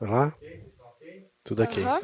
Lá? 0.00 0.34
Tudo 1.44 1.62
ok. 1.62 1.82
Aham. 1.82 2.00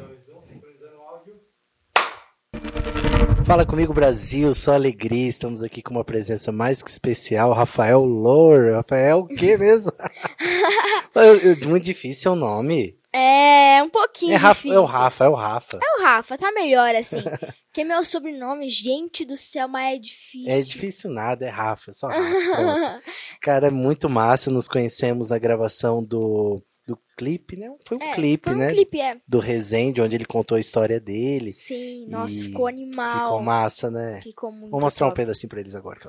Fala 3.45 3.65
comigo, 3.65 3.93
Brasil, 3.93 4.53
só 4.53 4.73
alegria. 4.73 5.27
Estamos 5.27 5.63
aqui 5.63 5.81
com 5.81 5.91
uma 5.93 6.03
presença 6.03 6.51
mais 6.51 6.83
que 6.83 6.89
especial, 6.89 7.53
Rafael 7.53 8.03
Lohr. 8.03 8.73
Rafael, 8.73 9.19
o 9.19 9.27
que 9.27 9.57
mesmo? 9.57 9.91
Muito 11.67 11.83
difícil 11.85 12.31
é 12.31 12.35
o 12.35 12.37
nome. 12.37 12.97
É 13.13 13.81
um 13.81 13.89
pouquinho 13.89 14.33
É, 14.33 14.35
Rafa, 14.35 14.55
difícil. 14.55 14.77
é 14.77 14.79
o 14.79 14.85
Rafa, 14.85 15.25
é 15.25 15.29
o 15.29 15.33
Rafa. 15.33 15.79
É 15.81 15.99
o 15.99 16.03
Rafa, 16.03 16.37
tá 16.37 16.51
melhor 16.51 16.93
assim. 16.93 17.23
Porque 17.67 17.83
meu 17.83 18.03
sobrenome, 18.03 18.69
gente 18.69 19.23
do 19.25 19.37
céu, 19.37 19.67
mas 19.67 19.95
é 19.95 19.99
difícil. 19.99 20.51
É 20.51 20.61
difícil 20.61 21.09
nada, 21.09 21.45
é 21.45 21.49
Rafa, 21.49 21.93
só 21.93 22.07
Rafa. 22.07 23.01
Cara, 23.41 23.67
é 23.67 23.71
muito 23.71 24.09
massa. 24.09 24.51
Nos 24.51 24.67
conhecemos 24.67 25.29
na 25.29 25.37
gravação 25.39 26.03
do, 26.03 26.61
do 26.87 26.97
clipe, 27.17 27.57
né? 27.59 27.69
Foi 27.85 27.97
um 27.97 28.01
É, 28.01 28.13
clipe, 28.15 28.45
foi 28.49 28.55
um 28.55 28.59
né? 28.59 28.69
clipe, 28.69 28.99
é. 29.01 29.11
Do 29.27 29.39
Resende, 29.39 30.01
onde 30.01 30.15
ele 30.15 30.25
contou 30.25 30.55
a 30.55 30.59
história 30.59 30.99
dele. 30.99 31.51
Sim, 31.51 32.07
nossa, 32.07 32.41
ficou 32.41 32.65
animal. 32.65 33.23
Ficou 33.25 33.43
massa, 33.43 33.91
né? 33.91 34.21
Ficou 34.23 34.51
muito 34.51 34.71
Vou 34.71 34.79
mostrar 34.79 35.07
um 35.07 35.09
top. 35.09 35.21
pedacinho 35.21 35.49
pra 35.49 35.59
eles 35.59 35.75
agora. 35.75 35.99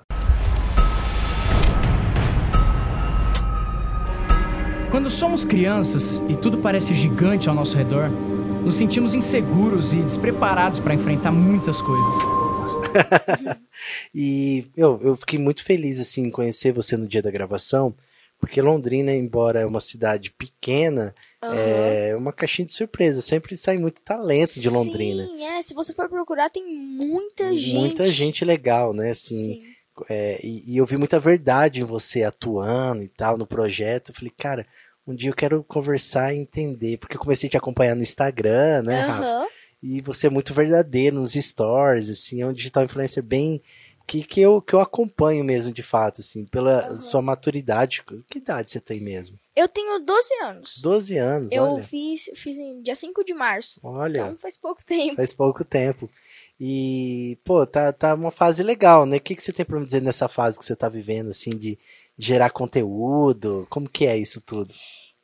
Quando 4.91 5.11
somos 5.11 5.45
crianças 5.45 6.23
e 6.29 6.37
tudo 6.37 6.59
parece 6.59 6.95
gigante 6.95 7.49
ao 7.49 7.55
nosso 7.55 7.77
redor, 7.77 8.09
nos 8.65 8.75
sentimos 8.75 9.13
inseguros 9.15 9.93
e 9.93 9.97
despreparados 9.99 10.81
para 10.81 10.95
enfrentar 10.95 11.33
muitas 11.33 11.81
coisas. 11.83 12.15
E 14.15 14.65
eu, 14.77 14.99
eu 15.03 15.15
fiquei 15.15 15.39
muito 15.39 15.63
feliz 15.63 16.01
assim 16.01 16.25
em 16.25 16.31
conhecer 16.31 16.73
você 16.73 16.97
no 16.97 17.07
dia 17.07 17.23
da 17.23 17.31
gravação, 17.31 17.95
porque 18.39 18.63
Londrina, 18.63 19.13
embora 19.13 19.61
é 19.61 19.67
uma 19.67 19.81
cidade 19.81 20.31
pequena, 20.31 21.15
é 21.43 22.15
uma 22.17 22.33
caixinha 22.33 22.67
de 22.67 22.73
surpresa. 22.73 23.21
Sempre 23.21 23.57
sai 23.57 23.77
muito 23.77 24.01
talento 24.01 24.61
de 24.61 24.71
Londrina. 24.71 25.27
Sim, 25.27 25.45
é. 25.45 25.63
Se 25.63 25.75
você 25.75 25.93
for 25.93 26.09
procurar, 26.09 26.49
tem 26.49 26.65
muita 26.65 27.57
gente. 27.57 27.77
Muita 27.77 28.07
gente 28.07 28.45
legal, 28.45 28.95
né? 28.95 29.11
Assim, 29.11 29.61
Sim. 29.61 29.63
é, 30.09 30.39
e, 30.43 30.75
e 30.75 30.77
eu 30.77 30.87
vi 30.87 30.97
muita 30.97 31.19
verdade 31.19 31.81
em 31.81 31.85
você 31.85 32.23
atuando 32.23 33.03
e 33.03 33.09
tal 33.09 33.37
no 33.37 33.47
projeto. 33.47 34.11
Eu 34.11 34.15
falei, 34.15 34.33
cara, 34.37 34.67
um 35.07 35.15
dia 35.15 35.31
eu 35.31 35.35
quero 35.35 35.65
conversar 35.65 36.33
e 36.33 36.39
entender, 36.39 36.99
porque 36.99 37.17
eu 37.17 37.21
comecei 37.21 37.49
a 37.49 37.51
te 37.51 37.57
acompanhar 37.57 37.97
no 37.97 38.03
Instagram, 38.03 38.83
né, 38.83 39.01
Rafa? 39.01 39.25
Aham. 39.25 39.47
E 39.83 40.01
você 40.01 40.27
é 40.27 40.31
muito 40.31 40.53
verdadeiro 40.53 41.17
nos 41.17 41.35
stories, 41.35 42.11
assim, 42.11 42.43
é 42.43 42.47
um 42.47 42.53
digital 42.53 42.83
influencer 42.83 43.23
bem 43.23 43.63
que, 44.09 44.23
que, 44.23 44.41
eu, 44.41 44.63
que 44.63 44.75
eu 44.75 44.81
acompanho 44.81 45.45
mesmo, 45.45 45.71
de 45.73 45.83
fato, 45.83 46.23
assim, 46.23 46.47
pela 46.47 46.79
Aham. 46.87 46.99
sua 46.99 47.21
maturidade. 47.21 48.03
Que 48.29 48.39
idade 48.39 48.71
você 48.71 48.81
tem 48.81 48.99
mesmo? 49.01 49.39
Eu 49.55 49.69
tenho 49.69 49.99
12 50.01 50.35
anos. 50.43 50.79
12 50.81 51.19
anos, 51.19 51.53
eu 51.53 51.65
olha. 51.65 51.83
fiz, 51.83 52.31
fiz 52.35 52.57
em 52.57 52.81
dia 52.81 52.95
5 52.95 53.23
de 53.25 53.35
março. 53.35 53.79
Olha, 53.83 54.21
Então 54.21 54.39
faz 54.39 54.57
pouco 54.57 54.83
tempo. 54.85 55.17
faz 55.17 55.35
pouco 55.35 55.63
tempo. 55.65 56.09
E, 56.59 57.39
pô, 57.45 57.67
tá, 57.67 57.93
tá 57.93 58.15
uma 58.15 58.31
fase 58.31 58.63
legal, 58.63 59.05
né? 59.05 59.19
O 59.19 59.21
que, 59.21 59.35
que 59.37 59.43
você 59.43 59.53
tem 59.53 59.65
pra 59.67 59.79
me 59.79 59.85
dizer 59.85 60.01
nessa 60.03 60.27
fase 60.27 60.59
que 60.59 60.65
você 60.65 60.75
tá 60.75 60.89
vivendo, 60.89 61.29
assim, 61.31 61.51
de 61.51 61.79
gerar 62.19 62.51
conteúdo? 62.51 63.67
Como 63.69 63.89
que 63.89 64.07
é 64.07 64.17
isso 64.17 64.41
tudo? 64.41 64.73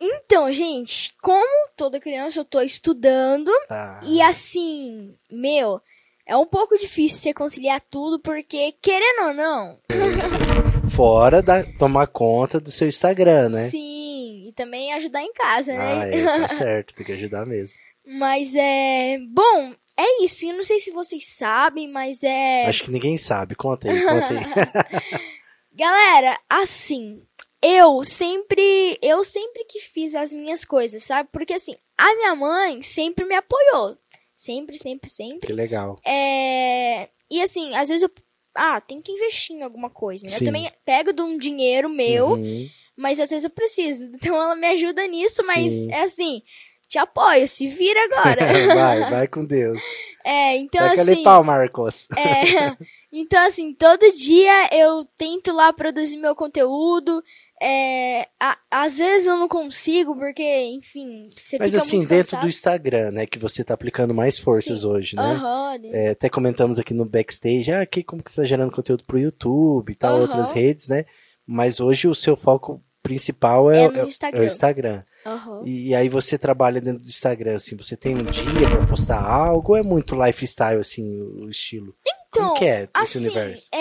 Então, 0.01 0.53
gente, 0.53 1.15
como 1.23 1.69
toda 1.77 1.99
criança, 2.01 2.41
eu 2.41 2.45
tô 2.45 2.61
estudando. 2.61 3.51
Ah, 3.71 4.01
E 4.05 4.21
assim, 4.21 5.17
meu, 5.31 5.81
é 6.27 6.37
um 6.37 6.47
pouco 6.47 6.79
difícil 6.79 7.19
você 7.19 7.35
conciliar 7.35 7.81
tudo, 7.81 8.19
porque, 8.19 8.73
querendo 8.81 9.29
ou 9.29 9.35
não, 9.35 9.79
fora 10.95 11.43
da 11.43 11.63
tomar 11.79 12.07
conta 12.07 12.59
do 12.61 12.71
seu 12.71 12.89
Instagram, 12.89 13.49
né? 13.51 13.69
sim, 13.69 14.49
e 14.49 14.53
também 14.53 14.93
ajudar 14.95 15.23
em 15.23 15.33
casa, 15.33 15.73
né? 15.73 16.03
Ah, 16.03 16.09
é, 16.09 16.41
tá 16.41 16.49
certo, 16.55 16.95
tem 16.95 17.05
que 17.05 17.13
ajudar 17.13 17.47
mesmo. 17.47 17.79
Mas 18.07 18.55
é. 18.55 19.19
Bom, 19.31 19.75
é 19.97 20.23
isso. 20.23 20.47
Eu 20.47 20.55
não 20.55 20.63
sei 20.63 20.79
se 20.79 20.91
vocês 20.91 21.27
sabem, 21.27 21.89
mas 21.89 22.23
é. 22.23 22.67
Acho 22.67 22.85
que 22.85 22.91
ninguém 22.91 23.17
sabe. 23.17 23.55
Conta 23.55 23.91
aí, 23.91 24.03
conta 24.03 24.29
aí. 24.29 25.21
Galera, 25.73 26.39
assim, 26.49 27.23
eu 27.63 28.05
sempre. 28.05 28.99
Eu 29.01 29.25
sempre 29.25 29.65
que 29.65 29.81
fiz 29.81 30.15
as 30.15 30.33
minhas 30.33 30.65
coisas, 30.65 31.03
sabe? 31.03 31.31
Porque 31.33 31.55
assim, 31.55 31.75
a 31.97 32.15
minha 32.15 32.35
mãe 32.35 32.83
sempre 32.83 33.25
me 33.25 33.35
apoiou. 33.35 33.97
Sempre, 34.45 34.77
sempre, 34.77 35.09
sempre. 35.09 35.47
que 35.47 35.53
legal. 35.55 35.99
É. 36.05 37.09
E 37.31 37.41
assim, 37.41 37.75
às 37.75 37.89
vezes 37.89 38.03
eu. 38.03 38.11
Ah, 38.55 38.79
tem 38.81 39.01
que 39.01 39.11
investir 39.11 39.57
em 39.57 39.63
alguma 39.63 39.89
coisa. 39.89 40.27
Né? 40.27 40.37
Eu 40.37 40.45
também 40.45 40.71
pego 40.85 41.13
de 41.15 41.23
um 41.23 41.39
dinheiro 41.39 41.89
meu, 41.89 42.33
Uhum. 42.35 42.69
mas 42.95 43.19
às 43.19 43.31
vezes 43.31 43.45
eu 43.45 43.51
preciso. 43.51 44.05
Então 44.15 44.37
ela 44.37 44.55
me 44.55 44.67
ajuda 44.69 45.07
nisso, 45.07 45.43
mas 45.47 45.71
Sim. 45.71 45.91
é 45.93 46.03
assim. 46.03 46.43
Te 46.87 46.99
apoio, 46.99 47.49
se 47.49 47.67
vira 47.67 47.99
agora. 48.05 48.41
vai, 48.77 49.01
vai 49.11 49.29
com 49.29 49.45
Deus. 49.47 49.81
é, 50.23 50.57
então 50.59 50.85
aquele 50.85 51.13
assim. 51.13 51.23
pau, 51.25 51.43
Marcos. 51.43 52.07
É, 52.17 52.77
então, 53.11 53.47
assim, 53.47 53.73
todo 53.73 54.07
dia 54.13 54.69
eu 54.73 55.05
tento 55.17 55.53
lá 55.53 55.73
produzir 55.73 56.19
meu 56.19 56.35
conteúdo. 56.37 57.23
É, 57.67 58.29
a- 58.39 58.59
às 58.71 58.99
vezes 58.99 59.27
eu 59.27 59.39
não 59.39 59.49
consigo, 59.49 60.15
porque, 60.17 60.43
enfim, 60.67 61.31
você 61.45 61.57
Mas 61.59 61.75
assim, 61.75 62.01
dentro 62.01 62.33
cansado. 62.33 62.41
do 62.43 62.49
Instagram, 62.49 63.11
né, 63.13 63.27
que 63.27 63.39
você 63.39 63.65
tá 63.65 63.73
aplicando 63.73 64.13
mais 64.13 64.39
forças 64.39 64.83
Sim. 64.83 64.87
hoje, 64.87 65.17
né? 65.17 65.23
Aham, 65.33 65.79
É, 65.85 66.11
até 66.11 66.29
comentamos 66.29 66.79
aqui 66.79 66.93
no 66.93 67.07
backstage, 67.07 67.73
ah, 67.73 67.81
aqui 67.81 68.03
como 68.03 68.23
que 68.23 68.31
você 68.31 68.43
tá 68.43 68.47
gerando 68.47 68.71
conteúdo 68.71 69.03
pro 69.07 69.19
YouTube 69.19 69.91
e 69.91 69.95
tal, 69.95 70.13
Aham. 70.15 70.23
outras 70.23 70.51
redes, 70.51 70.89
né? 70.89 71.05
Mas 71.47 71.81
hoje 71.81 72.07
o 72.07 72.15
seu 72.15 72.37
foco 72.37 72.83
principal 73.03 73.71
é, 73.71 73.85
É 73.85 73.89
no 73.91 73.99
é- 73.99 74.05
Instagram. 74.07 74.41
o 74.41 74.45
Instagram. 74.45 75.03
aham. 75.27 75.63
E, 75.65 75.95
aí 75.95 76.09
você 76.09 76.37
trabalha 76.39 76.81
dentro 76.83 77.03
do 77.03 77.09
Instagram, 77.09 77.55
assim, 77.55 77.77
você 77.77 77.97
tem 77.97 78.15
um 78.15 78.25
dia 78.25 78.69
pra 78.71 78.87
postar 78.87 79.23
algo 79.23 79.73
ou 79.73 79.77
é 79.79 79.83
muito 79.83 80.15
lifestyle, 80.23 80.81
assim, 80.81 81.21
o 81.23 81.49
estilo? 81.49 81.95
Então, 82.29 82.47
Como 82.49 82.59
que 82.59 82.65
é 82.65 82.83
esse 82.83 82.91
assim, 82.95 83.19
universo? 83.21 83.69
é, 83.73 83.79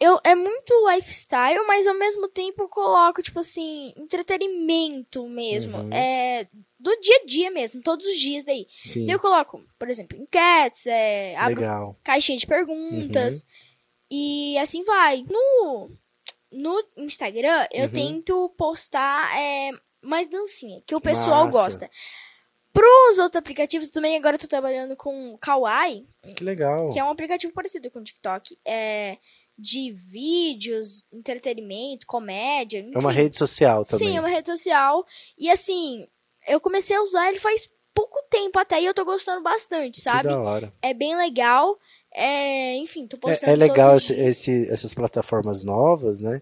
eu, 0.00 0.18
é 0.24 0.34
muito 0.34 0.72
lifestyle, 0.90 1.66
mas 1.66 1.86
ao 1.86 1.94
mesmo 1.94 2.28
tempo 2.28 2.62
eu 2.62 2.68
coloco, 2.68 3.22
tipo 3.22 3.40
assim, 3.40 3.92
entretenimento 3.96 5.26
mesmo. 5.28 5.78
Uhum. 5.78 5.92
É, 5.92 6.46
do 6.78 7.00
dia 7.00 7.16
a 7.22 7.26
dia 7.26 7.50
mesmo, 7.50 7.82
todos 7.82 8.06
os 8.06 8.16
dias 8.18 8.44
daí. 8.44 8.66
Sim, 8.84 9.06
Daí 9.06 9.14
eu 9.14 9.18
coloco, 9.20 9.62
por 9.78 9.90
exemplo, 9.90 10.16
enquetes, 10.16 10.86
é, 10.86 11.34
abro 11.36 11.60
legal. 11.60 11.96
caixinha 12.04 12.38
de 12.38 12.46
perguntas. 12.46 13.44
E 14.10 14.56
assim 14.58 14.84
vai. 14.84 15.24
No, 15.28 15.90
no 16.52 16.82
Instagram, 16.96 17.66
eu 17.72 17.86
Uhum. 17.86 17.92
tento 17.92 18.48
postar 18.56 19.36
é, 19.38 19.72
mais 20.00 20.28
dancinha, 20.28 20.80
que 20.86 20.94
o 20.94 21.00
pessoal 21.00 21.46
Massa. 21.46 21.58
gosta. 21.58 21.90
Pros 22.72 23.18
outros 23.18 23.38
aplicativos, 23.40 23.90
também 23.90 24.16
agora 24.16 24.36
eu 24.36 24.40
tô 24.40 24.46
trabalhando 24.46 24.94
com 24.96 25.36
Kawaii, 25.38 26.06
Que 26.36 26.44
legal. 26.44 26.88
que 26.90 26.98
é 26.98 27.02
um 27.04 27.10
aplicativo 27.10 27.52
parecido 27.52 27.90
com 27.90 27.98
o 27.98 28.04
TikTok. 28.04 28.56
É, 28.64 29.18
de 29.58 29.90
vídeos, 29.92 31.04
entretenimento, 31.12 32.06
comédia. 32.06 32.86
É 32.94 32.98
uma 32.98 33.10
enfim. 33.10 33.22
rede 33.22 33.36
social 33.36 33.84
também. 33.84 34.08
Sim, 34.10 34.16
é 34.16 34.20
uma 34.20 34.28
rede 34.28 34.46
social. 34.48 35.04
E 35.36 35.50
assim, 35.50 36.06
eu 36.46 36.60
comecei 36.60 36.96
a 36.96 37.02
usar 37.02 37.28
ele 37.28 37.40
faz 37.40 37.68
pouco 37.92 38.16
tempo 38.30 38.58
até 38.58 38.80
e 38.80 38.84
eu 38.86 38.94
tô 38.94 39.04
gostando 39.04 39.42
bastante, 39.42 39.96
Que 39.96 40.00
sabe? 40.00 40.28
da 40.28 40.40
hora. 40.40 40.72
É 40.80 40.94
bem 40.94 41.16
legal. 41.16 41.76
É, 42.14 42.76
enfim, 42.76 43.06
tô 43.06 43.16
É, 43.16 43.20
postando 43.20 43.52
é 43.52 43.56
legal 43.56 43.88
todos 43.90 44.04
os 44.04 44.10
esse- 44.10 44.20
esse- 44.20 44.70
essas 44.72 44.94
plataformas 44.94 45.64
novas, 45.64 46.20
né? 46.20 46.40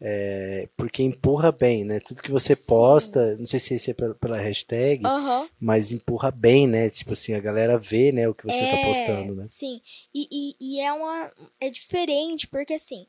É, 0.00 0.68
porque 0.76 1.02
empurra 1.02 1.50
bem, 1.50 1.84
né? 1.84 1.98
Tudo 1.98 2.22
que 2.22 2.30
você 2.30 2.54
Sim. 2.54 2.66
posta, 2.68 3.36
não 3.36 3.46
sei 3.46 3.58
se 3.58 3.74
esse 3.74 3.90
é 3.90 3.94
pela, 3.94 4.14
pela 4.14 4.36
hashtag, 4.38 5.04
Aham. 5.04 5.48
mas 5.58 5.90
empurra 5.90 6.30
bem, 6.30 6.68
né? 6.68 6.88
Tipo 6.88 7.14
assim, 7.14 7.34
a 7.34 7.40
galera 7.40 7.78
vê, 7.78 8.12
né, 8.12 8.28
o 8.28 8.34
que 8.34 8.44
você 8.44 8.64
tá 8.66 8.76
É, 8.76 8.84
postando, 8.84 9.34
né? 9.34 9.48
Sim. 9.50 9.80
E, 10.14 10.28
e, 10.30 10.56
e 10.60 10.80
é 10.80 10.92
uma. 10.92 11.32
É 11.60 11.68
diferente, 11.68 12.46
porque 12.46 12.74
assim, 12.74 13.06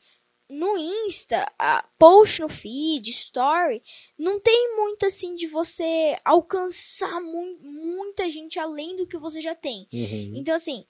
no 0.49 0.75
Insta, 1.05 1.45
a 1.59 1.85
post 1.99 2.41
no 2.41 2.49
feed, 2.49 3.07
story, 3.11 3.83
não 4.17 4.39
tem 4.39 4.75
muito 4.77 5.05
assim 5.05 5.35
de 5.35 5.45
você 5.45 6.15
alcançar 6.25 7.21
mu 7.21 7.59
muita 7.61 8.27
gente 8.27 8.57
além 8.57 8.95
do 8.95 9.05
que 9.05 9.17
você 9.17 9.39
já 9.41 9.53
tem. 9.53 9.87
Uhum. 9.93 10.33
Então, 10.35 10.55
assim, 10.55 10.85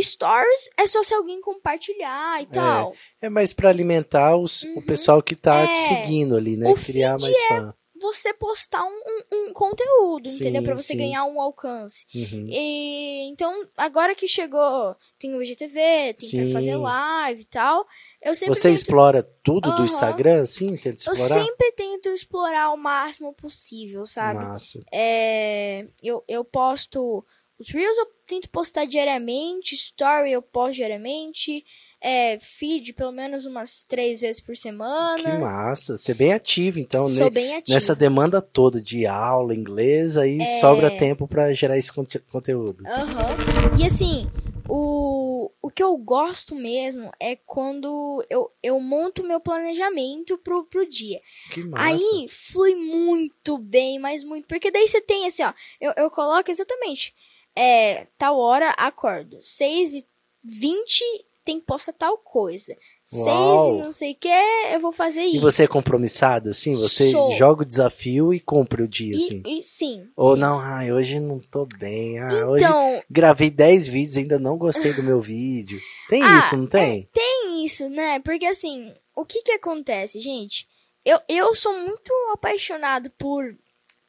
stories 0.00 0.70
é 0.76 0.86
só 0.86 1.02
se 1.02 1.14
alguém 1.14 1.40
compartilhar 1.40 2.42
e 2.42 2.46
tal. 2.46 2.94
É 3.20 3.28
mais 3.28 3.52
pra 3.52 3.68
alimentar 3.68 4.36
os, 4.36 4.62
o 4.76 4.82
pessoal 4.82 5.22
que 5.22 5.34
tá 5.34 5.66
te 5.66 5.72
É. 5.72 5.74
seguindo 5.74 6.36
ali, 6.36 6.56
né? 6.56 6.72
Criar 6.74 7.18
mais 7.18 7.36
fã. 7.48 7.74
Você 8.00 8.32
postar 8.32 8.84
um, 8.84 8.88
um, 9.32 9.48
um 9.48 9.52
conteúdo, 9.52 10.28
Sim, 10.28 10.36
entendeu? 10.36 10.62
Pra 10.62 10.74
você 10.74 10.92
sim. 10.92 10.98
ganhar 10.98 11.24
um 11.24 11.40
alcance. 11.40 12.06
Uhum. 12.14 12.46
E, 12.48 13.28
então, 13.28 13.52
agora 13.76 14.14
que 14.14 14.28
chegou, 14.28 14.94
tem 15.18 15.34
o 15.34 15.42
IGTV, 15.42 16.14
tem 16.16 16.28
Sim. 16.28 16.44
pra 16.44 16.52
fazer 16.52 16.76
live 16.76 17.40
e 17.40 17.44
tal. 17.46 17.84
Eu 18.22 18.36
sempre 18.36 18.54
Você 18.54 18.68
tento, 18.68 18.76
explora 18.76 19.22
tudo 19.42 19.68
do 19.70 19.78
Aham. 19.78 19.84
Instagram, 19.84 20.46
sim? 20.46 20.76
Tenta 20.76 20.90
eu 21.10 21.12
explorar? 21.12 21.44
sempre 21.44 21.72
tento 21.72 22.08
explorar 22.10 22.70
o 22.70 22.76
máximo 22.76 23.34
possível, 23.34 24.06
sabe? 24.06 24.44
Massa. 24.44 24.78
É, 24.92 25.84
eu, 26.00 26.22
eu 26.28 26.44
posto 26.44 27.26
os 27.58 27.68
Reels, 27.70 27.96
eu 27.98 28.06
tento 28.26 28.48
postar 28.50 28.84
diariamente, 28.86 29.74
Story 29.74 30.32
eu 30.32 30.42
posto 30.42 30.74
diariamente. 30.76 31.64
é, 32.00 32.38
feed 32.38 32.92
pelo 32.92 33.10
menos 33.10 33.44
umas 33.44 33.82
três 33.82 34.20
vezes 34.20 34.40
por 34.40 34.56
semana. 34.56 35.20
Que 35.20 35.36
massa. 35.38 35.96
Você 35.98 36.12
é 36.12 36.14
bem 36.14 36.32
ativo, 36.32 36.78
então, 36.78 37.08
Sou 37.08 37.24
né? 37.24 37.30
bem 37.30 37.56
ativa. 37.56 37.74
Nessa 37.74 37.92
demanda 37.96 38.40
toda 38.40 38.80
de 38.80 39.04
aula, 39.04 39.52
inglês, 39.52 40.16
aí 40.16 40.40
É. 40.40 40.44
sobra 40.60 40.96
tempo 40.96 41.26
pra 41.26 41.52
gerar 41.52 41.76
esse 41.76 41.92
conte- 41.92 42.20
conteúdo. 42.20 42.84
Aham. 42.86 43.36
E 43.80 43.84
assim, 43.84 44.30
o, 44.68 45.50
o 45.60 45.68
que 45.70 45.82
eu 45.82 45.96
gosto 45.96 46.54
mesmo 46.54 47.10
é 47.18 47.34
quando 47.34 48.24
eu, 48.30 48.48
eu 48.62 48.78
monto 48.78 49.24
meu 49.26 49.40
planejamento 49.40 50.38
pro, 50.38 50.62
pro 50.66 50.88
dia. 50.88 51.20
Que 51.52 51.64
massa. 51.64 51.84
Aí 51.84 52.26
flui 52.28 52.76
muito 52.76 53.58
bem, 53.58 53.98
mas 53.98 54.22
muito. 54.22 54.46
Porque 54.46 54.70
daí 54.70 54.86
você 54.86 55.00
tem 55.00 55.26
assim, 55.26 55.42
ó. 55.42 55.52
Eu, 55.80 55.92
eu 55.96 56.10
coloco 56.10 56.48
exatamente. 56.48 57.12
É, 57.60 58.06
tal 58.16 58.38
hora, 58.38 58.70
acordo. 58.70 59.38
6 59.42 59.94
e 59.94 60.06
20 60.44 61.02
tem 61.44 61.58
que 61.60 61.66
postar 61.66 61.92
tal 61.94 62.18
coisa. 62.18 62.76
6 63.06 63.24
Uau. 63.26 63.74
e 63.74 63.78
não 63.82 63.90
sei 63.90 64.12
o 64.12 64.16
que, 64.16 64.28
eu 64.72 64.80
vou 64.80 64.92
fazer 64.92 65.22
E 65.22 65.32
isso. 65.32 65.40
você 65.40 65.62
é 65.64 65.66
compromissada, 65.66 66.50
assim? 66.50 66.74
Você 66.76 67.10
Sou. 67.10 67.30
joga 67.32 67.62
o 67.62 67.66
desafio 67.66 68.34
e 68.34 68.38
cumpre 68.38 68.82
o 68.82 68.88
dia, 68.88 69.14
E- 69.14 69.16
assim? 69.16 69.42
e- 69.46 69.62
sim. 69.62 70.06
Ou 70.14 70.34
sim. 70.34 70.40
não, 70.40 70.60
ai, 70.60 70.92
hoje 70.92 71.18
não 71.18 71.38
tô 71.40 71.66
bem. 71.78 72.18
Ah, 72.18 72.46
hoje 72.48 72.64
Então, 72.64 73.02
gravei 73.10 73.48
10 73.50 73.88
vídeos 73.88 74.16
e 74.16 74.20
ainda 74.20 74.38
não 74.38 74.58
gostei 74.58 74.92
do 74.92 75.02
meu 75.02 75.20
vídeo. 75.22 75.80
Tem 76.08 76.22
Ah, 76.22 76.38
isso, 76.38 76.54
não 76.56 76.66
tem? 76.66 77.08
tem 77.12 77.64
isso, 77.64 77.88
né? 77.88 78.20
Porque 78.20 78.44
assim, 78.44 78.92
o 79.16 79.24
que 79.24 79.42
que 79.42 79.52
acontece, 79.52 80.20
gente? 80.20 80.68
Eu, 81.04 81.18
eu 81.28 81.54
sou 81.54 81.72
muito 81.80 82.12
apaixonado 82.34 83.10
por 83.18 83.56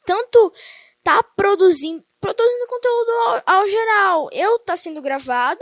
tanto 0.04 0.52
tá 1.02 1.22
produzindo, 1.22 2.04
produzindo 2.20 2.66
conteúdo 2.68 3.10
ao, 3.46 3.60
ao 3.60 3.68
geral. 3.68 4.28
Eu 4.32 4.58
tá 4.60 4.76
sendo 4.76 5.00
gravado 5.00 5.60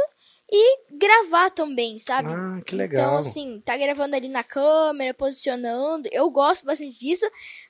e 0.50 0.78
gravar 0.90 1.50
também, 1.50 1.98
sabe? 1.98 2.30
Ah, 2.32 2.58
que 2.64 2.74
legal. 2.74 3.04
Então, 3.06 3.18
assim, 3.18 3.60
tá 3.64 3.76
gravando 3.76 4.16
ali 4.16 4.28
na 4.30 4.42
câmera, 4.42 5.12
posicionando. 5.12 6.08
Eu 6.10 6.30
gosto 6.30 6.64
bastante 6.64 6.98
disso. 6.98 7.26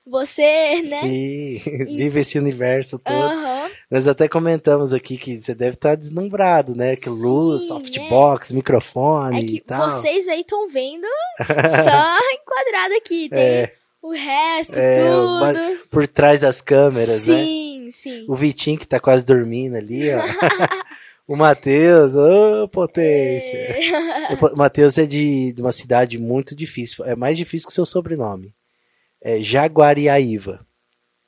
Você, 0.07 0.81
né? 0.83 1.01
Sim, 1.01 1.59
vive 1.85 2.21
esse 2.21 2.39
universo 2.39 2.99
todo. 2.99 3.15
Aham. 3.15 3.71
Nós 3.91 4.07
até 4.07 4.29
comentamos 4.29 4.93
aqui 4.95 5.19
que 5.19 5.39
você 5.39 5.55
deve 5.55 5.75
estar 5.75 5.97
deslumbrado, 5.97 6.75
né? 6.77 6.95
Que 6.95 7.09
luz, 7.09 7.63
Sim, 7.63 7.69
softbox, 7.69 8.53
microfone 8.53 9.39
É 9.39 9.41
e 9.43 9.47
que 9.47 9.61
tal. 9.61 9.91
vocês 9.91 10.29
aí 10.29 10.41
estão 10.43 10.69
vendo 10.69 11.07
só 11.39 12.19
enquadrado 12.33 12.95
aqui. 12.97 13.29
Tem 13.29 13.39
É. 13.39 13.73
o 14.03 14.13
resto, 14.13 14.79
É, 14.79 15.09
tudo. 15.11 15.79
por 15.91 16.07
trás 16.07 16.41
das 16.41 16.61
câmeras, 16.61 17.27
né? 17.27 17.45
sim, 17.45 17.89
sim. 17.91 18.25
O 18.29 18.35
Vitinho 18.35 18.79
que 18.79 18.87
tá 18.87 19.01
quase 19.01 19.25
dormindo 19.27 19.77
ali, 19.77 20.11
ó. 20.15 20.19
o 21.27 21.37
Matheus, 21.37 22.15
ô 22.15 22.69
potência. 22.69 23.57
É. 23.57 24.35
O 24.35 24.57
Matheus 24.57 24.97
é 24.99 25.07
de, 25.07 25.53
de 25.53 25.63
uma 25.63 25.73
cidade 25.73 26.19
muito 26.19 26.55
difícil. 26.55 27.05
É 27.05 27.17
mais 27.17 27.37
difícil 27.37 27.67
que 27.67 27.73
o 27.73 27.75
seu 27.75 27.85
sobrenome. 27.85 28.55
É 29.21 29.41
Jaguariaíva. 29.41 30.65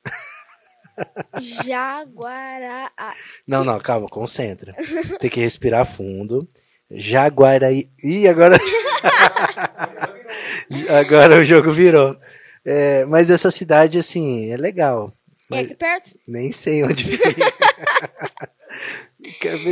Jaguará. 1.65 2.91
ah, 2.97 3.15
Não, 3.49 3.65
não, 3.65 3.79
calma, 3.79 4.09
concentra. 4.09 4.75
Tem 5.19 5.31
que 5.31 5.41
respirar 5.41 5.87
fundo. 5.87 6.47
Jaguaraí. 6.91 7.89
Ih, 8.03 8.29
agora. 8.29 8.57
agora 10.99 11.39
o 11.39 11.45
jogo 11.45 11.71
virou. 11.71 12.17
É, 12.65 13.05
mas 13.07 13.31
essa 13.31 13.51
cidade, 13.51 13.99
assim, 13.99 14.51
é 14.51 14.57
legal. 14.57 15.13
É 15.51 15.51
Mas 15.51 15.67
aqui 15.67 15.75
perto? 15.77 16.11
nem 16.29 16.53
sei 16.53 16.85
onde 16.85 17.05
fica. 17.05 17.53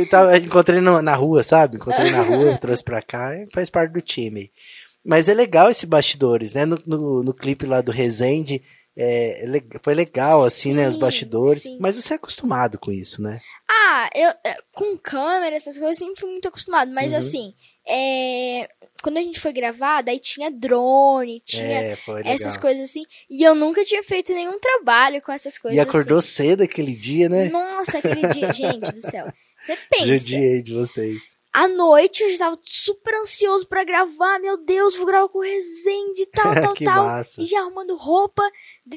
Tava- 0.09 0.37
Encontrei 0.37 0.81
no- 0.81 1.01
na 1.01 1.15
rua, 1.15 1.43
sabe? 1.43 1.77
Encontrei 1.77 2.09
na 2.09 2.21
rua, 2.21 2.55
trouxe 2.59 2.83
pra 2.83 3.01
cá, 3.01 3.35
e 3.35 3.45
faz 3.53 3.69
parte 3.69 3.91
do 3.93 4.01
time. 4.01 4.51
Mas 5.03 5.27
é 5.29 5.33
legal 5.33 5.69
esse 5.69 5.85
bastidores, 5.85 6.53
né? 6.53 6.65
No, 6.65 6.77
no, 6.85 7.23
no 7.23 7.33
clipe 7.33 7.65
lá 7.65 7.81
do 7.81 7.91
Resende, 7.91 8.61
é, 8.95 9.45
é 9.45 9.61
foi 9.81 9.93
legal, 9.93 10.43
assim, 10.43 10.73
né? 10.73 10.87
Os 10.87 10.95
Sim, 10.95 10.99
bastidores. 10.99 11.63
sim. 11.63 11.77
Mas 11.79 11.95
você 11.95 12.13
é 12.13 12.15
acostumado 12.17 12.77
com 12.77 12.91
isso, 12.91 13.21
né? 13.21 13.39
Ah, 13.69 14.09
eu 14.13 14.29
é, 14.43 14.57
com 14.73 14.97
câmera, 14.97 15.55
essas 15.55 15.77
coisas, 15.77 16.01
eu 16.01 16.07
sempre 16.07 16.21
fui 16.21 16.31
muito 16.31 16.47
acostumado. 16.47 16.91
Mas 16.91 17.11
Uhum. 17.11 17.17
assim, 17.17 17.53
é, 17.89 18.69
quando 19.01 19.17
a 19.17 19.21
gente 19.21 19.39
foi 19.39 19.51
gravar, 19.51 20.01
daí 20.01 20.19
tinha 20.19 20.51
drone, 20.51 21.39
tinha 21.45 21.63
é, 21.81 21.97
legal. 22.07 22.33
essas 22.33 22.57
coisas 22.57 22.89
assim. 22.89 23.03
E 23.29 23.43
eu 23.43 23.55
nunca 23.55 23.83
tinha 23.83 24.03
feito 24.03 24.33
nenhum 24.33 24.59
trabalho 24.59 25.21
com 25.21 25.31
essas 25.31 25.57
coisas 25.57 25.77
E 25.77 25.79
acordou 25.79 26.17
assim. 26.19 26.27
cedo 26.27 26.63
aquele 26.63 26.93
dia, 26.95 27.27
né? 27.29 27.49
Nossa, 27.49 27.97
aquele 27.97 28.27
dia. 28.27 28.51
gente 28.53 28.91
do 28.91 29.01
céu. 29.01 29.25
Você 29.61 29.77
pensa. 29.89 30.05
Judiei 30.05 30.61
de 30.61 30.73
vocês. 30.73 31.37
À 31.51 31.67
noite 31.67 32.21
eu 32.21 32.31
já 32.31 32.37
tava 32.45 32.59
super 32.63 33.15
ansioso 33.15 33.67
pra 33.67 33.83
gravar. 33.83 34.37
Meu 34.39 34.55
Deus, 34.63 34.95
vou 34.95 35.05
gravar 35.07 35.27
com 35.29 35.39
o 35.39 35.41
Resende 35.41 36.21
e 36.21 36.25
tal, 36.27 36.53
tal, 36.61 36.73
Que 36.73 36.85
tal. 36.85 37.03
massa. 37.03 37.41
E 37.41 37.45
já 37.45 37.59
arrumando 37.59 37.95
roupa. 37.95 38.43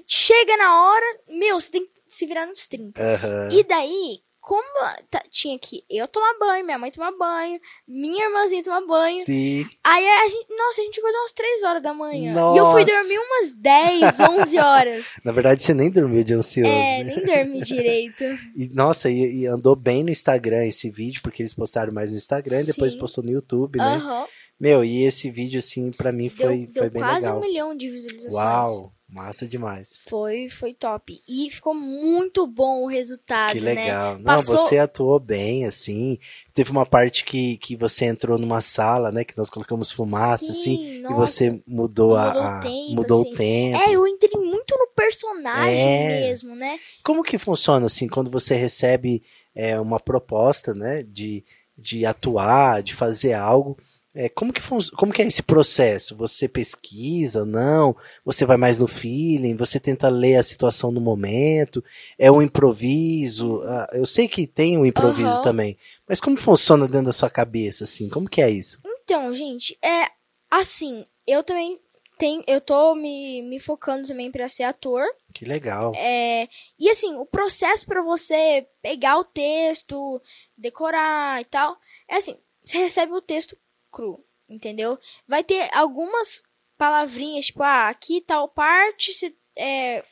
Chega 0.07 0.57
na 0.59 0.85
hora, 0.85 1.07
meu, 1.29 1.59
você 1.59 1.71
tem 1.71 1.87
que 1.87 1.91
se 2.09 2.27
virar 2.27 2.47
nos 2.47 2.67
30. 2.67 3.03
Aham. 3.03 3.49
E 3.53 3.65
daí, 3.65 4.21
como 4.43 4.61
tá- 5.09 5.23
tinha 5.31 5.57
que 5.57 5.85
eu 5.89 6.09
tomar 6.09 6.37
banho, 6.37 6.65
minha 6.65 6.77
mãe 6.77 6.91
tomar 6.91 7.13
banho, 7.17 7.61
minha 7.87 8.27
irmãzinha 8.27 8.61
tomar 8.61 8.85
banho. 8.85 9.25
Sim. 9.25 9.65
Aí 9.85 10.05
a 10.05 10.29
gente, 10.29 10.47
nossa, 10.57 10.81
a 10.81 10.85
gente 10.85 10.99
acordou 10.99 11.21
umas 11.21 11.33
3 11.33 11.63
horas 11.63 11.81
da 11.83 11.95
manhã. 11.95 12.35
Nossa. 12.35 12.57
E 12.57 12.59
eu 12.59 12.73
fui 12.73 12.85
dormir 12.85 13.19
umas 13.19 13.55
10, 13.55 14.19
11 14.19 14.59
horas. 14.59 15.15
Na 15.25 15.31
verdade, 15.31 15.63
você 15.63 15.73
nem 15.73 15.89
dormiu 15.93 16.25
de 16.25 16.35
ansioso, 16.35 16.69
é, 16.69 17.05
né? 17.05 17.15
nem 17.15 17.25
dormi 17.25 17.61
direito. 17.61 18.25
E, 18.57 18.69
nossa, 18.75 19.09
e, 19.09 19.43
e 19.43 19.47
andou 19.47 19.77
bem 19.77 20.03
no 20.03 20.11
Instagram 20.11 20.67
esse 20.67 20.91
vídeo, 20.91 21.23
porque 21.23 21.41
eles 21.43 21.55
postaram 21.55 21.93
mais 21.93 22.11
no 22.11 22.17
Instagram 22.17 22.63
e 22.63 22.67
depois 22.67 22.93
Sim. 22.93 22.99
postou 22.99 23.23
no 23.23 23.31
YouTube, 23.31 23.79
né? 23.79 23.85
Aham. 23.95 24.27
Meu, 24.61 24.85
e 24.85 25.05
esse 25.05 25.31
vídeo, 25.31 25.59
assim, 25.59 25.91
pra 25.93 26.13
mim 26.13 26.29
Deu, 26.29 26.49
foi, 26.49 26.67
deu 26.67 26.83
foi 26.83 26.91
bem 26.91 27.03
quase 27.03 27.27
legal. 27.27 27.39
um 27.39 27.41
milhão 27.41 27.77
de 27.77 27.89
visualizações. 27.91 28.35
Uau, 28.35 28.93
massa 29.13 29.47
demais. 29.47 29.99
Foi, 30.09 30.49
foi 30.49 30.73
top. 30.73 31.21
E 31.29 31.51
ficou 31.51 31.75
muito 31.75 32.47
bom 32.47 32.83
o 32.85 32.87
resultado, 32.87 33.53
Que 33.53 33.61
né? 33.61 33.75
legal. 33.75 34.17
Não, 34.17 34.25
Passou- 34.25 34.57
você 34.57 34.79
atuou 34.79 35.21
bem, 35.21 35.67
assim. 35.67 36.19
Teve 36.55 36.71
uma 36.71 36.87
parte 36.87 37.25
que, 37.25 37.57
que 37.59 37.77
você 37.77 38.07
entrou 38.07 38.39
numa 38.39 38.61
sala, 38.61 39.13
né? 39.13 39.25
Que 39.25 39.37
nós 39.37 39.51
colocamos 39.51 39.93
fumaça, 39.93 40.47
Sim, 40.47 40.51
assim. 40.51 40.99
nossa. 41.01 41.13
E 41.13 41.17
você 41.51 41.63
mudou, 41.67 42.17
a, 42.17 42.27
Mudou 42.29 42.43
o 42.43 42.47
a- 42.47 42.61
tempo, 42.61 42.95
mudou 42.95 43.21
assim. 43.23 43.33
o 43.33 43.37
tempo. 43.37 43.77
É, 43.79 43.93
eu 43.93 44.07
entrei 44.07 44.41
muito 44.43 44.77
no 44.79 44.87
personagem 44.97 45.79
É. 46.07 46.21
mesmo, 46.21 46.55
né? 46.55 46.79
Como 47.05 47.23
que 47.23 47.37
funciona, 47.39 47.87
assim, 47.87 48.09
quando 48.09 48.31
você 48.31 48.55
recebe 48.55 49.23
é, 49.55 49.79
uma 49.79 50.01
proposta, 50.01 50.73
né? 50.73 51.03
De, 51.03 51.45
de 51.77 52.07
atuar, 52.07 52.83
de 52.83 52.95
fazer 52.95 53.35
algo. 53.35 53.77
É, 54.15 54.29
como, 54.29 54.53
que 54.53 54.61
como 54.97 55.13
que 55.13 55.23
é 55.23 55.27
esse 55.27 55.43
processo? 55.43 56.15
Você 56.17 56.47
pesquisa, 56.47 57.47
não? 57.47 57.97
Você 58.25 58.45
vai 58.45 58.59
mais 58.59 58.79
no 58.79 58.87
feeling? 58.87 59.57
Você 59.57 59.81
tenta 59.81 60.09
ler 60.11 60.37
a 60.37 60.43
situação 60.43 60.91
no 60.91 61.01
momento? 61.01 61.83
É 62.19 62.31
um 62.31 62.43
improviso? 62.43 63.63
Ah, 63.63 63.89
eu 63.95 64.05
sei 64.05 64.29
que 64.29 64.47
tem 64.47 64.77
um 64.77 64.85
improviso 64.85 65.37
Aham. 65.37 65.43
também, 65.43 65.79
mas 66.07 66.21
como 66.21 66.37
funciona 66.37 66.87
dentro 66.87 67.07
da 67.07 67.13
sua 67.13 67.31
cabeça, 67.31 67.85
assim? 67.85 68.11
Como 68.11 68.29
que 68.29 68.43
é 68.43 68.51
isso? 68.51 68.81
Então, 68.85 69.33
gente, 69.35 69.79
é 69.83 70.11
assim, 70.51 71.07
eu 71.27 71.43
também 71.43 71.81
tenho, 72.19 72.45
eu 72.47 72.61
tô 72.61 72.95
me, 72.95 73.43
me 73.43 73.59
focando 73.59 74.07
também 74.07 74.31
pra 74.31 74.47
ser 74.47 74.65
ator. 74.65 75.05
Que 75.33 75.47
legal. 75.47 75.95
É, 75.97 76.47
e 76.79 76.91
assim, 76.91 77.15
o 77.17 77.25
processo 77.25 77.87
pra 77.87 78.03
você 78.03 78.67
pegar 78.83 79.19
o 79.19 79.25
texto, 79.25 80.21
decorar 80.57 81.41
e 81.41 81.47
tal, 81.47 81.79
é 82.07 82.17
assim, 82.17 82.37
você 82.65 82.79
recebe 82.79 83.13
o 83.13 83.23
texto 83.23 83.57
cru, 83.93 84.25
entendeu? 84.49 84.99
Vai 85.29 85.45
ter 85.45 85.69
algumas 85.73 86.43
palavrinhas, 86.77 87.47
tipo, 87.47 87.63
ah, 87.63 87.89
aqui 87.89 88.21
tal 88.23 88.49
parte, 88.49 89.13
se, 89.13 89.37
é, 89.57 90.03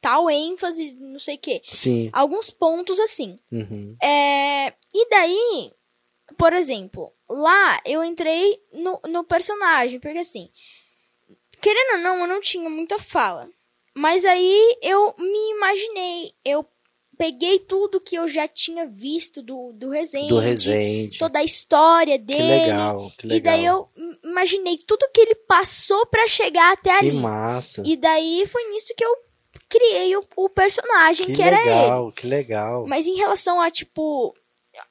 tal 0.00 0.30
ênfase, 0.30 0.96
não 0.98 1.18
sei 1.18 1.36
o 1.36 1.38
quê. 1.38 1.62
Sim. 1.72 2.10
Alguns 2.12 2.50
pontos 2.50 2.98
assim. 2.98 3.38
Uhum. 3.52 3.96
É, 4.02 4.72
e 4.92 5.08
daí, 5.10 5.72
por 6.36 6.52
exemplo, 6.52 7.12
lá 7.28 7.80
eu 7.84 8.02
entrei 8.02 8.60
no, 8.72 9.00
no 9.08 9.24
personagem, 9.24 10.00
porque 10.00 10.18
assim, 10.18 10.50
querendo 11.60 11.96
ou 11.96 12.02
não, 12.02 12.20
eu 12.20 12.26
não 12.26 12.40
tinha 12.40 12.68
muita 12.68 12.98
fala. 12.98 13.48
Mas 13.94 14.24
aí 14.24 14.78
eu 14.80 15.14
me 15.18 15.50
imaginei, 15.56 16.32
eu 16.44 16.64
peguei 17.18 17.58
tudo 17.58 18.00
que 18.00 18.14
eu 18.16 18.26
já 18.28 18.46
tinha 18.48 18.86
visto 18.86 19.42
do, 19.42 19.72
do 19.74 19.90
Resende, 19.90 20.28
Do 20.28 20.38
Resende. 20.38 21.18
toda 21.18 21.40
a 21.40 21.44
história 21.44 22.16
Que 22.18 22.24
dele. 22.24 22.42
legal, 22.42 23.12
que 23.18 23.26
legal. 23.26 23.36
E 23.36 23.40
daí 23.40 23.64
eu 23.66 23.88
imaginei 24.24 24.78
tudo 24.78 25.08
que 25.12 25.20
ele 25.20 25.34
passou 25.34 26.06
pra 26.06 26.26
chegar 26.28 26.72
até 26.72 26.90
Que 27.00 27.08
ali. 27.08 27.12
massa. 27.18 27.82
E 27.84 27.96
daí 27.96 28.46
foi 28.46 28.62
nisso 28.70 28.94
que 28.96 29.04
eu 29.04 29.14
criei 29.68 30.16
o, 30.16 30.24
o 30.36 30.48
personagem, 30.48 31.26
que, 31.26 31.32
que 31.34 31.42
era 31.42 31.60
ele. 31.60 31.68
legal, 31.70 32.12
que 32.12 32.26
legal. 32.26 32.86
Mas 32.86 33.06
em 33.06 33.16
relação 33.16 33.60
a, 33.60 33.70
tipo, 33.70 34.34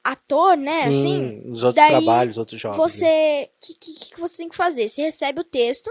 ator, 0.04 0.56
né? 0.56 0.82
Sim, 0.82 0.88
assim, 0.88 1.42
os 1.50 1.64
outros 1.64 1.74
daí 1.84 1.90
trabalhos, 1.90 2.38
outros 2.38 2.60
jogos. 2.60 2.78
né? 2.78 2.84
você. 2.88 3.50
O 3.56 3.66
que, 3.66 3.74
que, 3.74 4.10
que 4.14 4.20
você 4.20 4.36
tem 4.36 4.48
que 4.48 4.54
fazer? 4.56 4.88
Você 4.88 5.02
recebe 5.02 5.40
o 5.40 5.44
texto. 5.44 5.90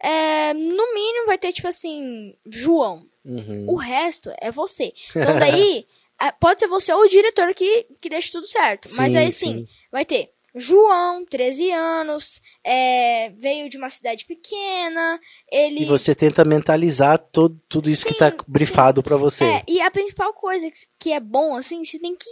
é, 0.00 0.54
no 0.54 0.94
mínimo 0.94 1.26
vai 1.26 1.36
ter, 1.38 1.52
tipo 1.52 1.66
assim, 1.68 2.34
João. 2.46 3.06
Uhum. 3.24 3.66
O 3.68 3.76
resto 3.76 4.32
é 4.40 4.50
você. 4.50 4.92
Então 5.10 5.38
daí. 5.38 5.86
Pode 6.40 6.60
ser 6.60 6.68
você 6.68 6.92
ou 6.92 7.02
o 7.02 7.08
diretor 7.08 7.52
que, 7.52 7.86
que 8.00 8.08
deixa 8.08 8.30
tudo 8.30 8.46
certo. 8.46 8.88
Mas 8.96 9.12
Sim, 9.12 9.18
aí 9.18 9.32
sim, 9.32 9.46
sim. 9.46 9.68
vai 9.90 10.04
ter 10.04 10.30
João, 10.56 11.26
13 11.26 11.72
anos, 11.72 12.40
é, 12.62 13.30
veio 13.30 13.68
de 13.68 13.76
uma 13.76 13.90
cidade 13.90 14.24
pequena, 14.24 15.20
ele... 15.50 15.82
E 15.82 15.84
você 15.84 16.14
tenta 16.14 16.44
mentalizar 16.44 17.18
todo, 17.18 17.60
tudo 17.68 17.90
isso 17.90 18.02
Sim, 18.02 18.10
que 18.10 18.14
tá 18.14 18.32
brifado 18.46 19.02
para 19.02 19.16
você. 19.16 19.44
É, 19.44 19.64
e 19.66 19.80
a 19.80 19.90
principal 19.90 20.32
coisa 20.32 20.70
que 20.98 21.12
é 21.12 21.18
bom, 21.18 21.56
assim, 21.56 21.84
você 21.84 21.98
tem 21.98 22.14
que 22.14 22.28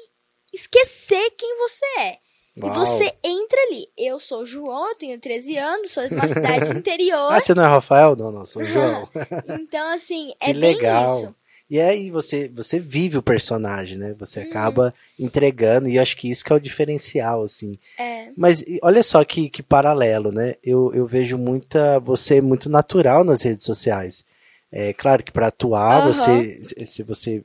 esquecer 0.53 1.33
quem 1.33 1.59
você 1.59 1.85
é. 1.99 2.19
Uau. 2.61 2.71
E 2.71 2.75
você 2.79 3.13
entra 3.25 3.59
ali. 3.69 3.87
Eu 3.97 4.21
sou 4.21 4.43
o 4.43 4.47
João, 4.47 4.91
eu 4.91 4.97
tenho 4.97 5.19
13 5.19 5.57
anos, 5.57 5.91
sou 5.93 6.07
de 6.09 6.15
uma 6.15 6.27
cidade 6.29 6.71
interior. 6.77 7.33
Ah, 7.33 7.41
você 7.41 7.55
não 7.55 7.65
é 7.65 7.69
Rafael? 7.69 8.15
Não, 8.17 8.31
não, 8.31 8.45
sou 8.45 8.63
o 8.63 8.67
João. 8.67 9.09
então, 9.49 9.93
assim, 9.93 10.35
que 10.41 10.51
é 10.51 10.55
bem 10.55 10.77
legal. 10.77 11.17
isso. 11.17 11.35
E 11.71 11.81
aí 11.81 12.11
você, 12.11 12.49
você 12.49 12.79
vive 12.79 13.17
o 13.17 13.23
personagem, 13.23 13.97
né? 13.97 14.15
Você 14.19 14.41
Uhum. 14.41 14.47
acaba 14.47 14.95
entregando, 15.19 15.89
e 15.89 15.97
eu 15.97 16.03
acho 16.03 16.15
que 16.19 16.29
isso 16.31 16.45
que 16.45 16.53
é 16.53 16.57
o 16.57 16.61
diferencial, 16.61 17.43
assim. 17.43 17.79
É. 17.99 18.29
Mas 18.37 18.63
olha 18.83 19.03
só 19.03 19.25
que, 19.25 19.49
que 19.49 19.63
paralelo, 19.63 20.31
né? 20.31 20.55
Eu, 20.63 20.93
eu 20.95 21.07
vejo 21.07 21.39
muita. 21.39 21.99
Você 22.01 22.37
é 22.37 22.41
muito 22.43 22.69
natural 22.69 23.25
nas 23.25 23.41
redes 23.41 23.65
sociais. 23.65 24.23
É 24.71 24.93
claro 24.93 25.23
que 25.23 25.33
para 25.33 25.47
atuar, 25.47 26.01
Aham. 26.03 26.13
você, 26.13 26.63
se 26.85 27.03
você 27.03 27.43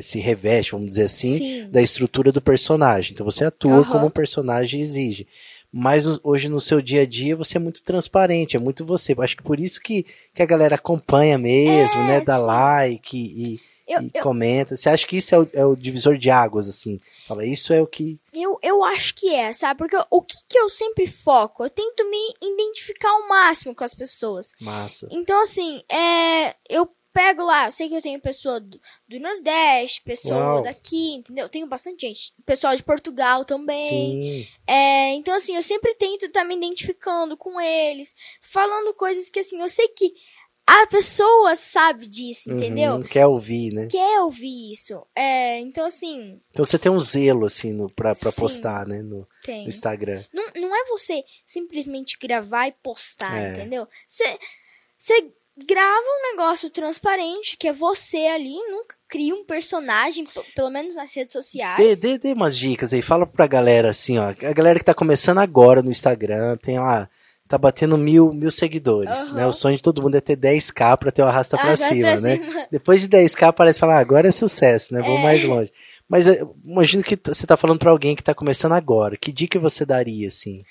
se 0.00 0.18
reveste, 0.18 0.72
vamos 0.72 0.88
dizer 0.88 1.04
assim, 1.04 1.38
Sim. 1.38 1.68
da 1.70 1.82
estrutura 1.82 2.30
do 2.32 2.40
personagem. 2.40 3.12
Então 3.12 3.24
você 3.24 3.44
atua 3.44 3.78
Aham. 3.78 3.90
como 3.92 4.06
o 4.06 4.10
personagem 4.10 4.80
exige. 4.80 5.26
Mas 5.72 6.06
hoje 6.22 6.48
no 6.48 6.60
seu 6.60 6.80
dia 6.80 7.02
a 7.02 7.06
dia 7.06 7.36
você 7.36 7.56
é 7.58 7.60
muito 7.60 7.82
transparente, 7.82 8.56
é 8.56 8.60
muito 8.60 8.84
você. 8.84 9.14
Acho 9.18 9.36
que 9.36 9.42
por 9.42 9.60
isso 9.60 9.80
que, 9.80 10.04
que 10.34 10.42
a 10.42 10.46
galera 10.46 10.76
acompanha 10.76 11.36
mesmo, 11.36 12.00
É, 12.02 12.06
né? 12.06 12.20
Dá 12.20 12.38
sim. 12.38 12.46
like 12.46 13.16
e, 13.18 13.60
Eu, 13.86 14.02
e 14.02 14.10
eu, 14.14 14.22
comenta. 14.22 14.74
Você 14.76 14.88
acha 14.88 15.06
que 15.06 15.18
isso 15.18 15.34
é 15.34 15.38
o, 15.38 15.48
é 15.52 15.66
o 15.66 15.76
divisor 15.76 16.16
de 16.16 16.30
águas, 16.30 16.66
assim? 16.68 16.98
Fala, 17.26 17.44
isso 17.44 17.72
é 17.74 17.82
o 17.82 17.86
que. 17.86 18.18
eu, 18.32 18.58
eu 18.62 18.82
acho 18.84 19.14
que 19.16 19.28
é, 19.34 19.52
sabe? 19.52 19.76
Porque 19.78 19.96
o 20.08 20.22
que, 20.22 20.36
que 20.48 20.58
eu 20.58 20.68
sempre 20.70 21.06
foco? 21.06 21.64
Eu 21.64 21.68
tento 21.70 22.08
me 22.08 22.34
identificar 22.40 23.10
ao 23.10 23.28
máximo 23.28 23.74
com 23.74 23.84
as 23.84 23.94
pessoas. 23.94 24.52
Massa. 24.60 25.08
Então, 25.10 25.42
assim, 25.42 25.82
é, 25.90 26.54
eu 26.70 26.88
pego 27.16 27.42
lá, 27.44 27.64
eu 27.66 27.72
sei 27.72 27.88
que 27.88 27.94
eu 27.94 28.02
tenho 28.02 28.20
pessoa 28.20 28.60
do, 28.60 28.78
do 29.08 29.18
Nordeste, 29.18 30.02
pessoa 30.02 30.36
Uau. 30.56 30.62
daqui, 30.62 31.14
entendeu? 31.14 31.48
Tenho 31.48 31.66
bastante 31.66 32.06
gente. 32.06 32.34
Pessoal 32.44 32.76
de 32.76 32.82
Portugal 32.82 33.42
também. 33.42 33.88
Sim. 33.88 34.48
É, 34.66 35.14
então, 35.14 35.34
assim, 35.34 35.56
eu 35.56 35.62
sempre 35.62 35.94
tento 35.94 36.26
estar 36.26 36.44
me 36.44 36.54
identificando 36.54 37.34
com 37.34 37.58
eles, 37.58 38.14
falando 38.42 38.92
coisas 38.92 39.30
que, 39.30 39.40
assim, 39.40 39.60
eu 39.62 39.68
sei 39.70 39.88
que 39.88 40.12
a 40.66 40.86
pessoa 40.88 41.54
sabe 41.56 42.06
disso, 42.06 42.52
entendeu? 42.52 42.96
Uhum, 42.96 43.02
quer 43.04 43.24
ouvir, 43.24 43.72
né? 43.72 43.86
Quer 43.90 44.20
ouvir 44.20 44.72
isso. 44.72 45.06
É, 45.14 45.60
então, 45.60 45.86
assim, 45.86 46.40
Então 46.50 46.64
você 46.64 46.78
tem 46.78 46.90
um 46.92 46.98
zelo, 46.98 47.46
assim, 47.46 47.72
no, 47.72 47.88
pra, 47.88 48.14
pra 48.14 48.30
Sim. 48.32 48.40
postar, 48.40 48.86
né? 48.86 49.00
No, 49.00 49.26
no 49.48 49.68
Instagram. 49.68 50.22
Não, 50.34 50.44
não 50.56 50.76
é 50.76 50.84
você 50.86 51.24
simplesmente 51.46 52.18
gravar 52.18 52.66
e 52.66 52.72
postar, 52.72 53.38
É. 53.38 53.52
entendeu? 53.52 53.86
Você, 54.06 54.38
você 54.98 55.32
grava 55.56 56.04
um 56.06 56.30
negócio 56.32 56.68
transparente, 56.70 57.56
que 57.56 57.68
é 57.68 57.72
você 57.72 58.18
ali, 58.26 58.54
nunca 58.70 58.94
cria 59.08 59.34
um 59.34 59.44
personagem, 59.44 60.24
pelo 60.54 60.70
menos 60.70 60.96
nas 60.96 61.14
redes 61.14 61.32
sociais. 61.32 61.76
Dê, 61.78 61.96
dê, 61.96 62.18
dê 62.18 62.32
umas 62.32 62.56
dicas 62.56 62.92
aí, 62.92 63.00
fala 63.02 63.26
pra 63.26 63.46
galera 63.46 63.90
assim, 63.90 64.18
ó. 64.18 64.28
A 64.28 64.52
galera 64.52 64.78
que 64.78 64.84
tá 64.84 64.94
começando 64.94 65.38
agora 65.38 65.82
no 65.82 65.90
Instagram, 65.90 66.56
tem 66.56 66.78
lá, 66.78 67.08
tá 67.48 67.56
batendo 67.56 67.96
mil, 67.96 68.32
mil 68.32 68.50
seguidores, 68.50 69.28
Aham. 69.28 69.32
né? 69.34 69.46
O 69.46 69.52
sonho 69.52 69.76
de 69.76 69.82
todo 69.82 70.02
mundo 70.02 70.16
é 70.16 70.20
ter 70.20 70.36
10k 70.36 70.96
pra 70.98 71.10
ter 71.12 71.22
o 71.22 71.26
arrasta 71.26 71.56
pra 71.56 71.66
Arrasta 71.68 71.88
cima, 71.88 72.12
pra 72.12 72.20
né? 72.20 72.36
cima. 72.36 72.66
Depois 72.70 73.00
de 73.00 73.08
10k 73.08 73.52
parece 73.52 73.78
falar, 73.80 73.96
ah, 73.96 74.00
agora 74.00 74.28
é 74.28 74.32
sucesso, 74.32 74.92
né? 74.92 75.00
Vamos 75.00 75.20
É. 75.20 75.22
mais 75.22 75.44
longe. 75.44 75.72
Mas 76.08 76.26
é, 76.26 76.40
imagino 76.64 77.02
que 77.02 77.18
você 77.24 77.46
tá 77.46 77.56
falando 77.56 77.78
pra 77.78 77.90
alguém 77.90 78.14
que 78.14 78.22
tá 78.22 78.34
começando 78.34 78.72
agora. 78.72 79.16
Que 79.16 79.32
dica 79.32 79.58
você 79.58 79.84
daria, 79.86 80.28
assim? 80.28 80.62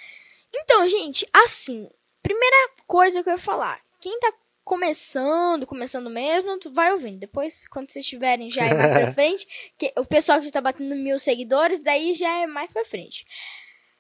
Então, 0.54 0.88
gente, 0.88 1.28
assim, 1.34 1.90
primeira 2.24 2.56
coisa 2.88 3.22
que 3.24 3.30
eu 3.30 3.34
ia 3.34 3.38
falar, 3.40 3.78
quem 4.00 4.18
tá 4.20 4.32
começando, 4.66 5.68
começando 5.68 6.10
mesmo, 6.10 6.60
tu 6.60 6.74
vai 6.74 6.92
ouvindo. 6.92 7.20
Depois, 7.20 7.68
quando 7.68 7.92
vocês 7.92 8.04
estiverem 8.04 8.50
já 8.50 8.66
é 8.66 8.74
mais 8.74 8.92
pra 8.92 9.14
frente, 9.14 9.74
que 9.78 9.94
o 9.96 10.04
pessoal 10.04 10.42
que 10.42 10.52
tá 10.52 10.60
batendo 10.60 10.96
mil 10.96 11.20
seguidores, 11.20 11.84
daí 11.84 12.16
já 12.16 12.40
é 12.40 12.48
mais 12.48 12.74
pra 12.74 12.84
frente. 12.84 13.26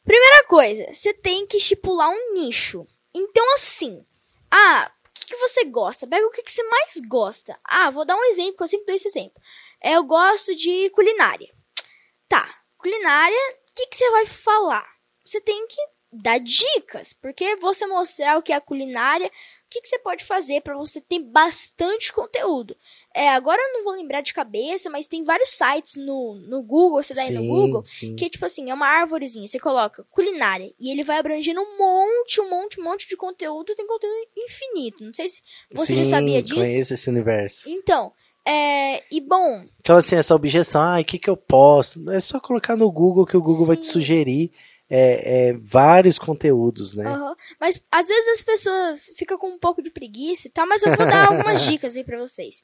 Primeira 0.03 0.43
coisa, 0.45 0.91
você 0.91 1.13
tem 1.13 1.45
que 1.45 1.57
estipular 1.57 2.10
um 2.10 2.34
nicho. 2.34 2.86
Então, 3.13 3.53
assim, 3.53 4.03
ah, 4.51 4.91
o 5.07 5.13
que, 5.13 5.27
que 5.27 5.38
você 5.38 5.65
gosta? 5.65 6.07
Pega 6.07 6.25
o 6.25 6.31
que, 6.31 6.41
que 6.41 6.51
você 6.51 6.63
mais 6.63 7.00
gosta. 7.07 7.57
Ah, 7.63 7.91
vou 7.91 8.03
dar 8.03 8.15
um 8.15 8.25
exemplo, 8.25 8.57
que 8.57 8.63
eu 8.63 8.67
sempre 8.67 8.88
dou 8.88 8.95
esse 8.95 9.07
exemplo. 9.07 9.41
É, 9.79 9.93
eu 9.93 10.03
gosto 10.03 10.55
de 10.55 10.89
culinária. 10.89 11.53
Tá, 12.27 12.60
culinária, 12.77 13.38
o 13.69 13.74
que, 13.75 13.88
que 13.88 13.95
você 13.95 14.10
vai 14.10 14.25
falar? 14.25 14.88
Você 15.24 15.39
tem 15.39 15.67
que 15.67 15.77
dar 16.12 16.39
dicas, 16.39 17.13
porque 17.13 17.55
você 17.57 17.86
mostrar 17.86 18.38
o 18.38 18.41
que 18.41 18.53
é 18.53 18.60
culinária, 18.60 19.31
que, 19.75 19.82
que 19.82 19.88
você 19.89 20.00
pode 20.00 20.24
fazer 20.24 20.62
para 20.62 20.77
você 20.77 21.01
ter 21.01 21.20
bastante 21.20 22.13
conteúdo. 22.13 22.75
É, 23.13 23.29
agora 23.29 23.62
eu 23.62 23.74
não 23.74 23.84
vou 23.84 23.94
lembrar 23.94 24.22
de 24.22 24.34
cabeça, 24.34 24.89
mas 24.89 25.08
tem 25.08 25.24
vários 25.24 25.50
sites 25.50 25.98
no, 25.98 26.36
no 26.36 26.63
Google, 26.63 27.01
você 27.03 27.13
dá 27.13 27.22
aí 27.22 27.32
no 27.32 27.41
Sim, 27.41 27.48
Google, 27.48 27.86
sim. 27.86 28.15
que 28.15 28.29
tipo 28.29 28.46
assim, 28.46 28.70
é 28.70 28.74
uma 28.74 28.88
árvorezinha, 28.88 29.48
você 29.48 29.60
coloca 29.60 30.05
culinária 30.12 30.74
e 30.79 30.89
ele 30.91 31.03
vai 31.03 31.17
abrangendo 31.17 31.60
um 31.62 31.77
monte, 31.77 32.41
um 32.41 32.50
monte, 32.50 32.79
um 32.79 32.84
monte 32.84 33.08
de 33.08 33.17
conteúdo, 33.17 33.75
tem 33.75 33.88
conteúdo 33.88 34.15
infinito. 34.38 35.03
Não 35.03 35.13
sei 35.13 35.27
se 35.29 35.41
você 35.74 35.96
já 35.96 36.03
Sim, 36.03 36.10
sabia 36.10 36.41
disso. 36.41 36.55
conheço 36.62 36.94
esse 36.94 37.10
universo. 37.10 37.70
Então, 37.70 38.13
é, 38.46 39.03
e 39.12 39.20
bom, 39.20 39.65
Então, 39.79 39.98
assim, 39.98 40.15
essa 40.15 40.36
objeção, 40.36 40.82
ah, 40.82 41.00
o 41.00 41.03
que 41.03 41.17
que 41.17 41.29
eu 41.29 41.36
posso? 41.38 42.10
É 42.12 42.20
só 42.20 42.39
colocar 42.39 42.75
no 42.75 42.91
Google 42.91 43.25
que 43.25 43.36
o 43.36 43.41
Google 43.41 43.65
vai 43.65 43.75
te 43.77 43.86
Sim. 43.86 43.94
sugerir 43.94 44.51
é, 44.89 45.50
é, 45.50 45.54
vários 45.54 46.20
conteúdos, 46.20 46.96
né? 46.96 47.06
Aham. 47.06 47.36
Mas 47.60 47.82
às 47.92 48.08
vezes 48.08 48.39
as 48.39 48.44
pessoas 48.44 49.13
ficam 49.18 49.38
com 49.38 49.50
um 49.50 49.60
pouco 49.60 49.82
de 49.82 49.89
preguiça 49.89 50.48
e 50.48 50.51
tal, 50.51 50.68
mas 50.68 50.84
eu 50.84 50.96
vou 50.96 51.06
dar 51.06 51.27
algumas 51.27 51.63
dicas 51.65 51.96
aí 51.98 52.04
pra 52.04 52.20
vocês. 52.20 52.62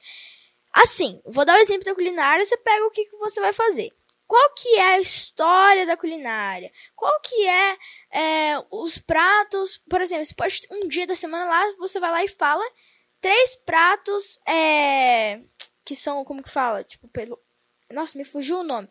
Assim, 0.73 1.21
vou 1.25 1.43
dar 1.43 1.55
o 1.55 1.61
exemplo 1.61 1.85
da 1.85 1.95
culinária, 1.95 2.45
você 2.45 2.57
pega 2.57 2.85
o 2.85 2.91
que, 2.91 3.05
que 3.05 3.17
você 3.17 3.41
vai 3.41 3.53
fazer. 3.53 3.91
Qual 4.25 4.53
que 4.53 4.69
é 4.75 4.93
a 4.93 5.01
história 5.01 5.85
da 5.85 5.97
culinária? 5.97 6.71
Qual 6.95 7.19
que 7.19 7.45
é, 7.45 7.77
é, 8.11 8.65
os 8.71 8.97
pratos? 8.97 9.81
Por 9.89 9.99
exemplo, 9.99 10.23
você 10.23 10.33
pode 10.33 10.61
um 10.71 10.87
dia 10.87 11.05
da 11.05 11.15
semana 11.15 11.45
lá, 11.45 11.75
você 11.77 11.99
vai 11.99 12.11
lá 12.11 12.23
e 12.23 12.29
fala 12.29 12.63
três 13.19 13.55
pratos 13.55 14.39
é, 14.47 15.41
que 15.83 15.95
são, 15.95 16.23
como 16.23 16.41
que 16.41 16.49
fala? 16.49 16.83
Tipo, 16.83 17.09
pelo. 17.09 17.37
Nossa, 17.91 18.17
me 18.17 18.23
fugiu 18.23 18.59
o 18.59 18.63
nome. 18.63 18.87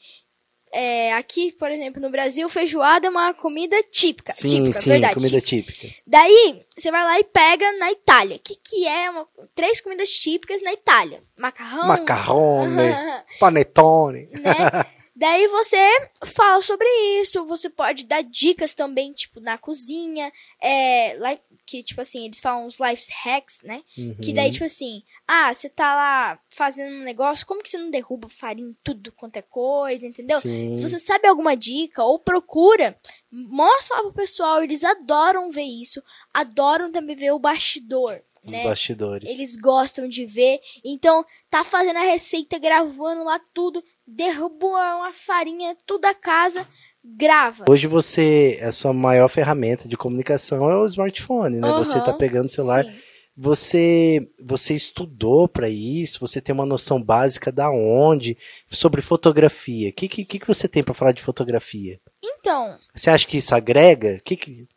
É, 0.72 1.12
aqui, 1.14 1.52
por 1.52 1.70
exemplo, 1.70 2.00
no 2.00 2.10
Brasil, 2.10 2.48
feijoada 2.48 3.08
é 3.08 3.10
uma 3.10 3.34
comida 3.34 3.76
típica. 3.90 4.32
Sim, 4.32 4.48
típica, 4.48 4.80
sim, 4.80 4.90
verdade. 4.90 5.14
comida 5.14 5.40
típica. 5.40 5.72
típica. 5.72 6.02
Daí, 6.06 6.62
você 6.76 6.90
vai 6.90 7.02
lá 7.02 7.18
e 7.18 7.24
pega 7.24 7.72
na 7.72 7.90
Itália. 7.90 8.36
O 8.36 8.40
que, 8.40 8.54
que 8.54 8.86
é 8.86 9.10
uma, 9.10 9.26
três 9.54 9.80
comidas 9.80 10.10
típicas 10.10 10.62
na 10.62 10.72
Itália? 10.72 11.22
Macarrão. 11.36 11.88
Macarrone, 11.88 12.94
panetone. 13.40 14.28
né? 14.32 14.84
Daí 15.20 15.48
você 15.48 15.76
fala 16.24 16.62
sobre 16.62 16.88
isso, 17.20 17.44
você 17.44 17.68
pode 17.68 18.04
dar 18.04 18.22
dicas 18.22 18.72
também, 18.72 19.12
tipo, 19.12 19.38
na 19.38 19.58
cozinha, 19.58 20.32
é, 20.62 21.14
lá, 21.18 21.36
que, 21.66 21.82
tipo 21.82 22.00
assim, 22.00 22.24
eles 22.24 22.40
falam 22.40 22.64
os 22.64 22.78
life 22.80 23.04
hacks, 23.22 23.60
né? 23.62 23.82
Que 24.22 24.32
daí, 24.32 24.50
tipo 24.50 24.64
assim, 24.64 25.02
ah, 25.32 25.54
você 25.54 25.68
tá 25.68 25.94
lá 25.94 26.40
fazendo 26.48 26.92
um 26.92 27.04
negócio, 27.04 27.46
como 27.46 27.62
que 27.62 27.68
você 27.68 27.78
não 27.78 27.88
derruba 27.88 28.28
farinha 28.28 28.68
em 28.68 28.76
tudo 28.82 29.12
quanto 29.12 29.36
é 29.36 29.42
coisa, 29.42 30.04
entendeu? 30.04 30.40
Sim. 30.40 30.74
Se 30.74 30.82
você 30.82 30.98
sabe 30.98 31.28
alguma 31.28 31.56
dica 31.56 32.02
ou 32.02 32.18
procura, 32.18 32.98
mostra 33.30 33.98
lá 33.98 34.02
pro 34.02 34.12
pessoal, 34.12 34.60
eles 34.60 34.82
adoram 34.82 35.48
ver 35.48 35.62
isso, 35.62 36.02
adoram 36.34 36.90
também 36.90 37.14
ver 37.14 37.30
o 37.30 37.38
bastidor, 37.38 38.20
Os 38.44 38.52
né? 38.52 38.64
bastidores. 38.64 39.30
Eles 39.30 39.54
gostam 39.54 40.08
de 40.08 40.26
ver. 40.26 40.58
Então, 40.84 41.24
tá 41.48 41.62
fazendo 41.62 41.98
a 41.98 42.02
receita, 42.02 42.58
gravando 42.58 43.22
lá 43.22 43.40
tudo, 43.54 43.84
derrubou 44.04 44.70
uma 44.72 45.12
farinha, 45.12 45.76
tudo 45.86 46.06
a 46.06 46.14
casa, 46.14 46.66
grava. 47.04 47.66
Hoje 47.68 47.86
você, 47.86 48.58
a 48.64 48.72
sua 48.72 48.92
maior 48.92 49.28
ferramenta 49.28 49.88
de 49.88 49.96
comunicação 49.96 50.68
é 50.68 50.76
o 50.76 50.86
smartphone, 50.86 51.60
né? 51.60 51.72
Você 51.74 51.98
Aham, 51.98 52.04
tá 52.04 52.12
pegando 52.12 52.46
o 52.46 52.50
celular. 52.50 52.84
Sim. 52.84 53.09
Você, 53.36 54.28
você 54.38 54.74
estudou 54.74 55.48
para 55.48 55.68
isso? 55.68 56.20
Você 56.20 56.40
tem 56.40 56.54
uma 56.54 56.66
noção 56.66 57.02
básica 57.02 57.50
da 57.50 57.70
onde? 57.70 58.36
Sobre 58.68 59.00
fotografia. 59.00 59.88
O 59.90 59.92
que, 59.92 60.08
que, 60.08 60.24
que 60.24 60.46
você 60.46 60.68
tem 60.68 60.82
para 60.82 60.92
falar 60.94 61.12
de 61.12 61.22
fotografia? 61.22 62.00
Então, 62.22 62.78
Você 62.94 63.08
acha 63.10 63.26
que 63.26 63.38
isso 63.38 63.54
agrega? 63.54 64.18
Que 64.24 64.36
que... 64.36 64.68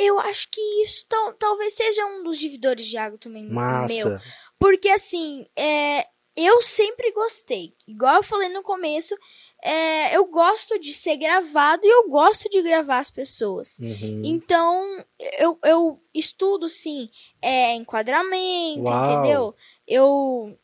eu 0.00 0.18
acho 0.20 0.48
que 0.50 0.60
isso 0.82 1.04
tal- 1.08 1.32
talvez 1.34 1.74
seja 1.74 2.04
um 2.06 2.24
dos 2.24 2.38
dividores 2.38 2.86
de 2.86 2.96
água 2.96 3.18
também 3.18 3.44
meu. 3.44 3.54
Massa. 3.54 4.20
Porque 4.58 4.88
assim, 4.88 5.46
é, 5.56 6.06
eu 6.36 6.60
sempre 6.62 7.12
gostei. 7.12 7.74
Igual 7.86 8.16
eu 8.16 8.22
falei 8.22 8.48
no 8.48 8.62
começo, 8.62 9.16
é, 9.62 10.16
eu 10.16 10.26
gosto 10.26 10.78
de 10.78 10.94
ser 10.94 11.16
gravado 11.16 11.84
e 11.84 11.88
eu 11.88 12.08
gosto 12.08 12.48
de 12.48 12.62
gravar 12.62 12.98
as 12.98 13.10
pessoas. 13.10 13.78
Uhum. 13.78 14.22
Então, 14.24 15.04
eu, 15.38 15.58
eu 15.64 16.00
estudo, 16.14 16.68
sim, 16.68 17.08
é, 17.42 17.74
enquadramento, 17.74 18.88
Uau. 18.88 19.04
entendeu? 19.04 19.54
Eu. 19.86 20.58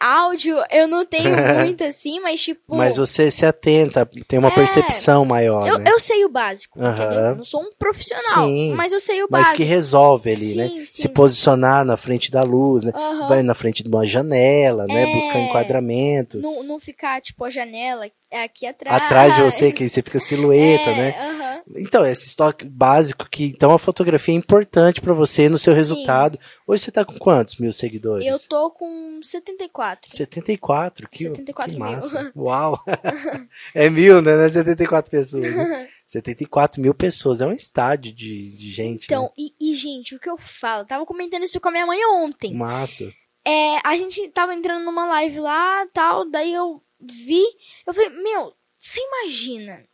Áudio 0.00 0.56
eu 0.70 0.88
não 0.88 1.04
tenho 1.04 1.28
muito 1.62 1.84
assim, 1.84 2.18
mas 2.20 2.40
tipo. 2.42 2.74
Mas 2.74 2.96
você 2.96 3.30
se 3.30 3.44
atenta, 3.44 4.08
tem 4.26 4.38
uma 4.38 4.48
É. 4.48 4.54
percepção 4.54 5.24
maior, 5.24 5.66
eu, 5.68 5.78
né? 5.78 5.90
eu 5.92 6.00
sei 6.00 6.24
o 6.24 6.28
básico, 6.30 6.78
entendeu? 6.80 7.12
Eu 7.20 7.36
não 7.36 7.44
sou 7.44 7.60
um 7.60 7.70
profissional, 7.78 8.46
Sim, 8.46 8.72
mas 8.74 8.92
eu 8.92 9.00
sei 9.00 9.22
o 9.22 9.28
Mas 9.30 9.42
básico. 9.48 9.56
que 9.58 9.64
resolve 9.64 10.30
ali, 10.30 10.52
Sim, 10.52 10.56
né? 10.56 10.68
sim. 10.86 11.02
Se 11.02 11.08
posicionar 11.08 11.84
na 11.84 11.96
frente 11.96 12.30
da 12.30 12.42
luz, 12.42 12.82
né? 12.84 12.92
Vai 13.28 13.42
na 13.42 13.54
frente 13.54 13.82
de 13.82 13.88
uma 13.90 14.06
janela, 14.06 14.86
né? 14.86 15.02
É. 15.02 15.14
Buscar 15.14 15.38
enquadramento. 15.38 16.38
Não, 16.38 16.62
não 16.62 16.80
ficar, 16.80 17.20
tipo, 17.20 17.44
a 17.44 17.50
janela 17.50 18.06
é 18.30 18.42
aqui 18.44 18.64
atrás. 18.66 19.02
Atrás 19.02 19.34
de 19.36 19.42
você, 19.42 19.70
que 19.72 19.88
você 19.88 20.02
fica 20.02 20.18
silhueta, 20.20 20.90
é, 20.90 20.94
né? 20.96 21.14
aham. 21.20 21.60
Então, 21.76 22.04
esse 22.06 22.26
estoque 22.26 22.64
básico 22.64 23.28
que 23.30 23.44
então 23.44 23.72
a 23.72 23.78
fotografia 23.78 24.34
é 24.34 24.38
importante 24.38 25.00
pra 25.00 25.12
você 25.12 25.48
no 25.48 25.58
seu 25.58 25.74
resultado. 25.74 26.38
Hoje 26.70 26.84
você 26.84 26.92
tá 26.92 27.04
com 27.04 27.18
quantos 27.18 27.56
mil 27.56 27.72
seguidores? 27.72 28.24
Eu 28.24 28.38
tô 28.48 28.70
com 28.70 29.20
74. 29.20 30.08
74, 30.08 31.08
que, 31.08 31.24
74 31.24 31.74
que 31.74 31.82
mil. 31.82 31.90
massa. 31.90 32.30
Uau! 32.36 32.78
é 33.74 33.90
mil, 33.90 34.22
né? 34.22 34.36
Não 34.36 34.44
é 34.44 34.48
74 34.48 35.10
pessoas. 35.10 35.52
Né? 35.52 35.88
74 36.06 36.80
mil 36.80 36.94
pessoas, 36.94 37.40
é 37.40 37.46
um 37.48 37.52
estádio 37.52 38.12
de, 38.12 38.56
de 38.56 38.70
gente. 38.70 39.06
Então, 39.06 39.24
né? 39.24 39.30
e, 39.36 39.54
e, 39.58 39.74
gente, 39.74 40.14
o 40.14 40.20
que 40.20 40.30
eu 40.30 40.36
falo? 40.38 40.84
Tava 40.84 41.04
comentando 41.04 41.42
isso 41.42 41.60
com 41.60 41.70
a 41.70 41.72
minha 41.72 41.86
mãe 41.86 41.98
ontem. 42.06 42.54
Massa. 42.54 43.12
É, 43.44 43.78
a 43.84 43.96
gente 43.96 44.28
tava 44.28 44.54
entrando 44.54 44.84
numa 44.84 45.06
live 45.06 45.40
lá, 45.40 45.88
tal, 45.92 46.30
daí 46.30 46.54
eu 46.54 46.80
vi, 47.00 47.42
eu 47.84 47.92
falei, 47.92 48.10
meu, 48.10 48.54
você 48.78 49.00
imagina, 49.00 49.84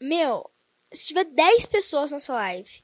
meu, 0.00 0.48
se 0.90 1.08
tiver 1.08 1.24
10 1.24 1.66
pessoas 1.66 2.10
nessa 2.10 2.32
live, 2.32 2.82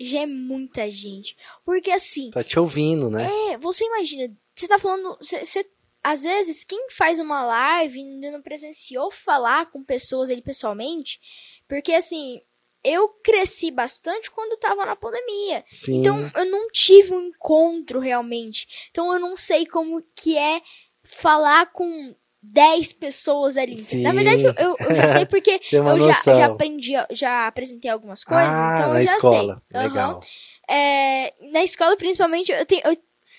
já 0.00 0.20
é 0.20 0.26
muita 0.26 0.88
gente. 0.90 1.36
Porque 1.64 1.90
assim, 1.90 2.30
Tá 2.30 2.42
te 2.42 2.58
ouvindo, 2.58 3.10
né? 3.10 3.30
é, 3.52 3.58
você 3.58 3.84
imagina, 3.84 4.34
você 4.54 4.66
tá 4.66 4.78
falando, 4.78 5.16
você, 5.20 5.44
você- 5.44 5.70
às 6.02 6.22
vezes, 6.22 6.64
quem 6.64 6.88
faz 6.90 7.20
uma 7.20 7.44
live 7.44 7.98
ainda 8.00 8.30
não 8.30 8.40
presenciou 8.40 9.10
falar 9.10 9.70
com 9.70 9.84
pessoas 9.84 10.30
ali 10.30 10.40
pessoalmente, 10.40 11.20
porque 11.68 11.92
assim, 11.92 12.40
eu 12.82 13.08
cresci 13.22 13.70
bastante 13.70 14.30
quando 14.30 14.58
tava 14.58 14.86
na 14.86 14.96
pandemia. 14.96 15.62
Sim. 15.70 16.00
Então 16.00 16.30
eu 16.34 16.46
não 16.46 16.68
tive 16.70 17.12
um 17.12 17.26
encontro 17.26 17.98
realmente. 18.00 18.88
Então 18.90 19.12
eu 19.12 19.20
não 19.20 19.36
sei 19.36 19.66
como 19.66 20.02
que 20.16 20.38
é 20.38 20.62
falar 21.04 21.66
com 21.72 22.16
10 22.42 22.92
pessoas 22.94 23.56
ali. 23.56 23.76
Sim. 23.78 24.02
Na 24.02 24.12
verdade, 24.12 24.44
eu, 24.44 24.54
eu- 24.58 24.94
já 24.94 25.08
sei 25.08 25.26
porque 25.26 25.60
eu 25.72 26.00
já, 26.00 26.34
já 26.36 26.46
aprendi, 26.46 26.92
já 27.10 27.46
apresentei 27.46 27.90
algumas 27.90 28.24
coisas, 28.24 28.46
ah, 28.48 28.76
então 28.78 28.92
na 28.94 29.02
eu 29.02 29.06
já 29.06 29.12
escola. 29.14 29.62
sei. 29.70 29.80
Legal. 29.80 30.20
É, 30.68 31.34
na 31.52 31.62
escola, 31.64 31.96
principalmente, 31.96 32.50
eu, 32.52 32.64
tenho, 32.64 32.82
eu 32.84 32.96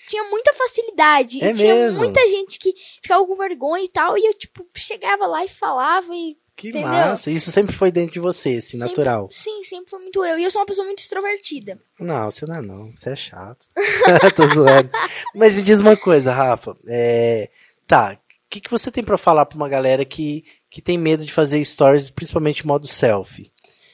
tinha 0.08 0.24
muita 0.24 0.52
facilidade. 0.54 1.42
É 1.42 1.50
e 1.50 1.54
tinha 1.54 1.74
mesmo? 1.74 2.00
muita 2.00 2.20
gente 2.28 2.58
que 2.58 2.74
ficava 3.02 3.24
com 3.26 3.34
vergonha 3.36 3.82
e 3.84 3.88
tal. 3.88 4.16
E 4.18 4.24
eu, 4.26 4.34
tipo, 4.34 4.64
chegava 4.76 5.26
lá 5.26 5.44
e 5.44 5.48
falava 5.48 6.14
e. 6.14 6.36
Que 6.54 6.68
Entendeu? 6.68 6.88
massa. 6.88 7.30
Isso 7.30 7.50
sempre 7.50 7.74
foi 7.74 7.90
dentro 7.90 8.12
de 8.12 8.20
você, 8.20 8.50
assim, 8.56 8.76
sempre- 8.76 8.88
natural. 8.88 9.26
Sim, 9.32 9.64
sempre 9.64 9.88
foi 9.88 9.98
muito 10.00 10.22
eu. 10.22 10.38
E 10.38 10.44
eu 10.44 10.50
sou 10.50 10.60
uma 10.60 10.66
pessoa 10.66 10.84
muito 10.86 10.98
extrovertida. 10.98 11.80
Não, 11.98 12.30
você 12.30 12.44
não 12.44 12.54
é 12.54 12.60
não. 12.60 12.90
Você 12.94 13.10
é 13.10 13.16
chato. 13.16 13.66
Tô 14.36 14.46
zoando. 14.48 14.90
Mas 15.34 15.56
me 15.56 15.62
diz 15.62 15.80
uma 15.80 15.96
coisa, 15.96 16.30
Rafa. 16.32 16.76
É, 16.86 17.48
Tá, 17.86 18.16
que, 18.52 18.60
que 18.60 18.70
você 18.70 18.90
tem 18.90 19.02
pra 19.02 19.16
falar 19.16 19.46
pra 19.46 19.56
uma 19.56 19.68
galera 19.68 20.04
que, 20.04 20.44
que 20.68 20.82
tem 20.82 20.98
medo 20.98 21.24
de 21.24 21.32
fazer 21.32 21.64
stories, 21.64 22.10
principalmente 22.10 22.66
modo 22.66 22.86
selfie? 22.86 23.50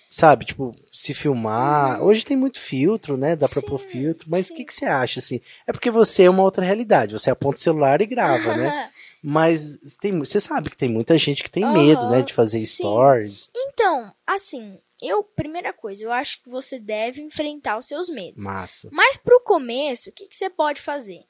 Sabe, 0.08 0.46
tipo, 0.46 0.72
se 0.90 1.12
filmar. 1.14 2.02
Hoje 2.02 2.24
tem 2.24 2.36
muito 2.36 2.58
filtro, 2.58 3.16
né? 3.16 3.36
Dá 3.36 3.46
pra 3.46 3.58
Uhum. 3.58 3.62
Sim, 3.62 3.68
pôr 3.68 3.78
filtro. 3.78 4.26
Mas 4.28 4.48
o 4.48 4.54
que, 4.54 4.64
que 4.64 4.72
você 4.74 4.86
acha, 4.86 5.20
assim? 5.20 5.40
É 5.66 5.72
porque 5.72 5.90
você 5.90 6.24
é 6.24 6.30
uma 6.30 6.42
outra 6.42 6.64
realidade. 6.64 7.12
Você 7.12 7.30
aponta 7.30 7.56
o 7.56 7.60
celular 7.60 8.00
e 8.00 8.06
grava, 8.06 8.56
né? 8.56 8.90
Mas 9.22 9.78
tem, 10.00 10.18
você 10.18 10.40
sabe 10.40 10.70
que 10.70 10.76
tem 10.76 10.88
muita 10.88 11.16
gente 11.18 11.44
que 11.44 11.50
tem 11.50 11.70
medo, 11.70 12.04
Aham, 12.04 12.10
né? 12.10 12.22
De 12.22 12.32
fazer 12.32 12.58
sim. 12.58 12.82
stories. 12.82 13.50
Então, 13.54 14.12
assim, 14.26 14.78
eu, 15.02 15.22
primeira 15.22 15.72
coisa, 15.72 16.02
eu 16.02 16.10
acho 16.10 16.42
que 16.42 16.48
você 16.48 16.80
deve 16.80 17.20
enfrentar 17.20 17.76
os 17.76 17.86
seus 17.86 18.08
medos. 18.08 18.42
Massa. 18.42 18.88
Mas 18.90 19.18
pro 19.18 19.40
começo, 19.40 20.08
o 20.08 20.12
que, 20.12 20.26
que 20.26 20.36
você 20.36 20.48
pode 20.48 20.80
fazer? 20.80 21.20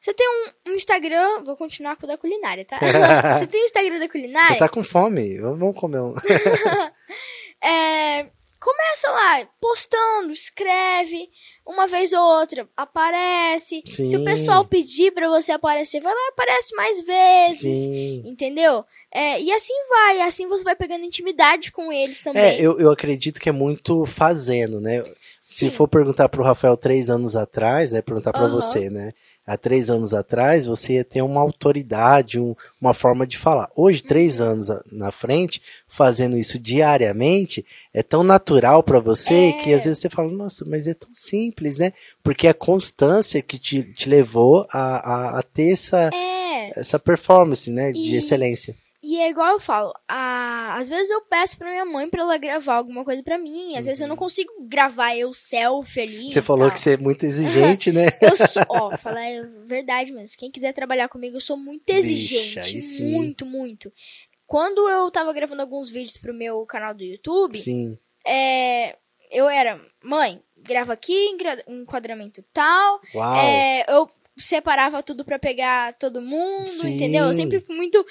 Você 0.00 0.14
tem 0.14 0.26
um, 0.26 0.70
um 0.70 0.74
Instagram, 0.74 1.44
vou 1.44 1.56
continuar 1.56 1.94
com 1.96 2.06
o 2.06 2.08
da 2.08 2.16
culinária, 2.16 2.64
tá? 2.64 2.78
você 3.38 3.46
tem 3.46 3.62
o 3.62 3.66
Instagram 3.66 3.98
da 3.98 4.08
culinária? 4.08 4.54
Você 4.54 4.58
tá 4.58 4.68
com 4.68 4.82
fome? 4.82 5.38
Vamos 5.38 5.76
comer 5.76 6.00
um. 6.00 6.14
É, 7.62 8.24
começa 8.58 9.10
lá, 9.10 9.46
postando, 9.60 10.32
escreve, 10.32 11.28
uma 11.66 11.86
vez 11.86 12.10
ou 12.14 12.22
outra, 12.22 12.66
aparece. 12.74 13.82
Se 13.84 14.06
Sim. 14.06 14.16
o 14.16 14.24
pessoal 14.24 14.64
pedir 14.64 15.12
pra 15.12 15.28
você 15.28 15.52
aparecer, 15.52 16.00
vai 16.00 16.10
lá 16.10 16.20
e 16.20 16.28
aparece 16.30 16.74
mais 16.74 17.02
vezes. 17.02 17.60
Sim. 17.60 18.22
Entendeu? 18.24 18.82
É, 19.12 19.38
e 19.38 19.52
assim 19.52 19.74
vai, 19.90 20.22
assim 20.22 20.46
você 20.48 20.64
vai 20.64 20.74
pegando 20.74 21.04
intimidade 21.04 21.70
com 21.70 21.92
eles 21.92 22.22
também. 22.22 22.42
É, 22.42 22.58
eu, 22.58 22.80
eu 22.80 22.90
acredito 22.90 23.38
que 23.38 23.50
é 23.50 23.52
muito 23.52 24.06
fazendo, 24.06 24.80
né? 24.80 25.02
Se 25.38 25.66
Sim. 25.66 25.70
for 25.70 25.88
perguntar 25.88 26.28
pro 26.30 26.42
Rafael 26.42 26.76
três 26.76 27.10
anos 27.10 27.36
atrás, 27.36 27.90
né? 27.90 28.00
Perguntar 28.02 28.32
pra 28.32 28.42
Aham. 28.42 28.54
você, 28.54 28.88
né? 28.88 29.12
Há 29.52 29.56
três 29.56 29.90
anos 29.90 30.14
atrás, 30.14 30.66
você 30.66 30.92
ia 30.94 31.04
ter 31.04 31.22
uma 31.22 31.40
autoridade, 31.40 32.38
um- 32.38 32.54
uma 32.80 32.94
forma 32.94 33.26
de 33.26 33.36
falar. 33.36 33.68
Hoje, 33.74 34.00
três 34.00 34.38
Uhum. 34.38 34.46
anos 34.46 34.68
na 34.92 35.10
frente, 35.10 35.60
fazendo 35.88 36.38
isso 36.38 36.56
diariamente, 36.56 37.66
é 37.92 38.00
tão 38.02 38.22
natural 38.22 38.82
pra 38.82 39.00
você 39.00 39.48
É. 39.48 39.52
que 39.54 39.74
às 39.74 39.84
vezes 39.86 39.98
você 40.00 40.08
fala, 40.08 40.30
nossa, 40.30 40.64
mas 40.64 40.86
é 40.86 40.94
tão 40.94 41.08
simples, 41.12 41.78
né? 41.78 41.92
Porque 42.22 42.46
é 42.46 42.50
a 42.50 42.54
constância 42.54 43.42
que 43.42 43.58
te, 43.58 43.82
te 43.82 44.08
levou 44.08 44.66
a, 44.72 44.80
a, 45.36 45.38
a 45.40 45.42
ter 45.42 45.72
essa, 45.72 46.10
É, 46.14 46.70
essa 46.78 46.98
performance, 46.98 47.70
né? 47.70 47.90
De 47.90 47.98
E- 47.98 48.16
excelência. 48.16 48.76
E 49.02 49.18
é 49.18 49.28
igual 49.30 49.52
eu 49.52 49.58
falo, 49.60 49.92
a- 50.08 50.76
às 50.76 50.88
vezes 50.88 51.10
eu 51.10 51.22
peço 51.22 51.56
pra 51.56 51.70
minha 51.70 51.84
mãe 51.84 52.08
pra 52.08 52.22
ela 52.22 52.36
gravar 52.36 52.74
alguma 52.76 53.04
coisa 53.04 53.22
pra 53.22 53.38
mim, 53.38 53.76
às 53.76 53.86
vezes 53.86 54.00
eu 54.00 54.08
não 54.08 54.16
consigo 54.16 54.52
gravar 54.60 55.16
eu 55.16 55.32
selfie 55.32 56.00
ali. 56.00 56.18
Uhum. 56.22 56.28
Você 56.28 56.42
falou 56.42 56.66
tal. 56.66 56.74
que 56.74 56.80
você 56.80 56.92
é 56.94 56.96
muito 56.96 57.24
exigente, 57.24 57.92
né? 57.92 58.06
Eu 58.20 58.36
sou, 58.36 58.62
ó, 58.68 58.96
falar 58.98 59.24
é 59.24 59.42
verdade 59.64 60.12
mesmo. 60.12 60.36
Quem 60.38 60.50
quiser 60.50 60.72
trabalhar 60.72 61.08
comigo, 61.08 61.36
eu 61.36 61.40
sou 61.40 61.56
muito 61.56 61.88
exigente. 61.90 63.02
muito, 63.02 63.46
muito. 63.46 63.92
Quando 64.46 64.88
eu 64.88 65.10
tava 65.10 65.32
gravando 65.32 65.62
alguns 65.62 65.88
vídeos 65.90 66.18
pro 66.18 66.34
meu 66.34 66.66
canal 66.66 66.92
do 66.92 67.04
YouTube, 67.04 67.56
Sim. 67.58 67.96
é, 68.26 68.96
eu 69.30 69.48
era, 69.48 69.80
mãe, 70.02 70.42
grava 70.56 70.92
aqui, 70.92 71.36
enquadramento 71.68 72.44
tal. 72.52 73.00
Uau. 73.14 73.34
É, 73.36 73.84
eu 73.88 74.10
separava 74.36 75.02
tudo 75.02 75.24
pra 75.24 75.38
pegar 75.38 75.92
todo 75.98 76.20
mundo, 76.20 76.64
Sim. 76.66 76.96
entendeu? 76.96 77.26
Eu 77.26 77.34
sempre 77.34 77.60
fui 77.60 77.76
muito 77.76 78.04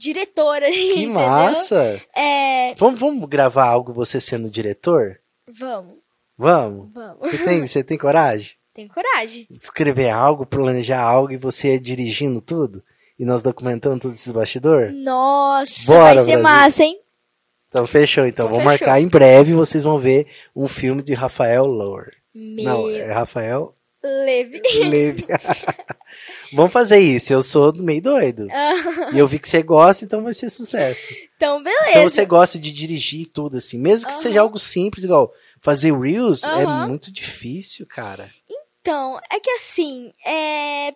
diretora, 0.00 0.70
Que 0.70 0.92
entendeu? 1.02 1.10
massa! 1.12 2.00
É, 2.16 2.74
Vamos, 2.76 2.98
vamos 2.98 3.28
gravar 3.28 3.66
algo 3.66 3.92
você 3.92 4.18
sendo 4.20 4.50
diretor? 4.50 5.20
vamos, 5.46 5.94
Vamos? 6.38 6.88
vamos. 6.94 7.18
Você 7.20 7.38
tem, 7.44 7.66
você 7.66 7.84
tem 7.84 7.98
coragem? 7.98 8.52
Tem 8.72 8.86
coragem. 8.86 9.48
Escrever 9.50 10.10
algo, 10.10 10.46
planejar 10.46 11.02
algo 11.02 11.32
e 11.32 11.36
você 11.36 11.76
dirigindo 11.78 12.40
tudo? 12.40 12.82
E 13.18 13.24
nós 13.24 13.42
documentando 13.42 13.98
todo 14.00 14.14
esse 14.14 14.32
bastidor? 14.32 14.92
Nossa, 14.92 15.86
Bora, 15.92 16.14
vai 16.14 16.24
ser 16.24 16.24
Brasil. 16.30 16.42
massa, 16.42 16.84
hein? 16.84 17.00
Então 17.68 17.84
fechou, 17.84 18.24
então. 18.24 18.46
Então, 18.46 18.56
Vamos 18.58 18.72
fechou. 18.72 18.86
marcar 18.86 19.00
em 19.00 19.08
breve, 19.08 19.52
vocês 19.54 19.82
vão 19.82 19.98
ver 19.98 20.28
um 20.54 20.68
filme 20.68 21.02
de 21.02 21.12
Rafael 21.14 21.66
Lower. 21.66 22.10
Meu, 22.32 22.64
Não, 22.64 22.90
é 22.90 23.12
Rafael 23.12 23.74
leve. 24.02 24.62
Leve. 24.88 25.26
Vamos 26.52 26.72
fazer 26.72 26.98
isso, 26.98 27.32
eu 27.32 27.42
sou 27.42 27.72
meio 27.82 28.02
doido. 28.02 28.46
e 29.12 29.18
eu 29.18 29.26
vi 29.26 29.38
que 29.38 29.48
você 29.48 29.62
gosta, 29.62 30.04
então 30.04 30.22
vai 30.22 30.34
ser 30.34 30.50
sucesso. 30.50 31.08
Então, 31.36 31.62
beleza. 31.62 31.90
Então 31.90 32.02
você 32.02 32.24
gosta 32.26 32.58
de 32.58 32.72
dirigir 32.72 33.26
tudo, 33.26 33.56
assim. 33.56 33.78
Mesmo 33.78 34.06
que 34.06 34.12
Aham. 34.12 34.22
seja 34.22 34.40
algo 34.40 34.58
simples, 34.58 35.04
igual 35.04 35.32
fazer 35.60 35.92
Reels, 35.96 36.44
é 36.44 36.64
Aham. 36.64 36.86
muito 36.88 37.12
difícil, 37.12 37.86
cara. 37.86 38.30
Então, 38.80 39.20
é 39.30 39.38
que 39.40 39.50
assim, 39.50 40.12
é... 40.24 40.94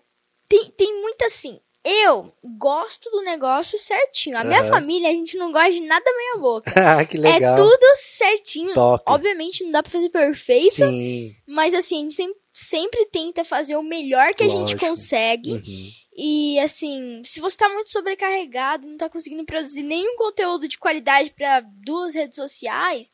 tem, 0.49 0.71
tem 0.77 1.01
muito 1.03 1.25
assim. 1.25 1.61
Eu 1.87 2.33
gosto 2.57 3.11
do 3.11 3.21
negócio 3.21 3.79
certinho. 3.79 4.39
A 4.39 4.45
minha 4.45 4.61
Aham. 4.61 4.69
família, 4.71 5.11
a 5.11 5.13
gente 5.13 5.37
não 5.37 5.53
gosta 5.53 5.71
de 5.71 5.83
nada 5.83 6.05
meia 6.17 6.39
boca. 6.39 6.73
Ah, 6.75 7.05
que 7.05 7.19
legal. 7.19 7.53
É 7.53 7.57
tudo 7.57 7.97
certinho. 7.97 8.73
Top. 8.73 9.05
Obviamente 9.07 9.63
não 9.65 9.71
dá 9.71 9.83
pra 9.83 9.93
fazer 9.93 10.09
perfeito, 10.09 10.75
Sim. 10.77 11.35
mas 11.47 11.75
assim, 11.75 11.97
a 11.99 12.01
gente 12.01 12.15
sempre, 12.15 12.37
sempre 12.57 13.05
tenta 13.07 13.45
fazer 13.45 13.75
o 13.77 13.83
melhor 13.83 14.33
que 14.33 14.45
a 14.45 14.49
gente 14.49 14.61
Lógico. 14.75 14.87
consegue. 14.87 15.55
Uhum. 15.55 15.91
E 16.17 16.59
assim, 16.61 17.21
se 17.25 17.41
você 17.41 17.57
tá 17.57 17.69
muito 17.69 17.91
sobrecarregado, 17.91 18.87
não 18.87 18.97
tá 18.97 19.09
conseguindo 19.11 19.45
produzir 19.45 19.83
nenhum 19.83 20.15
conteúdo 20.17 20.69
de 20.69 20.79
qualidade 20.79 21.31
pra 21.31 21.61
duas 21.61 22.15
redes 22.15 22.37
sociais, 22.37 23.11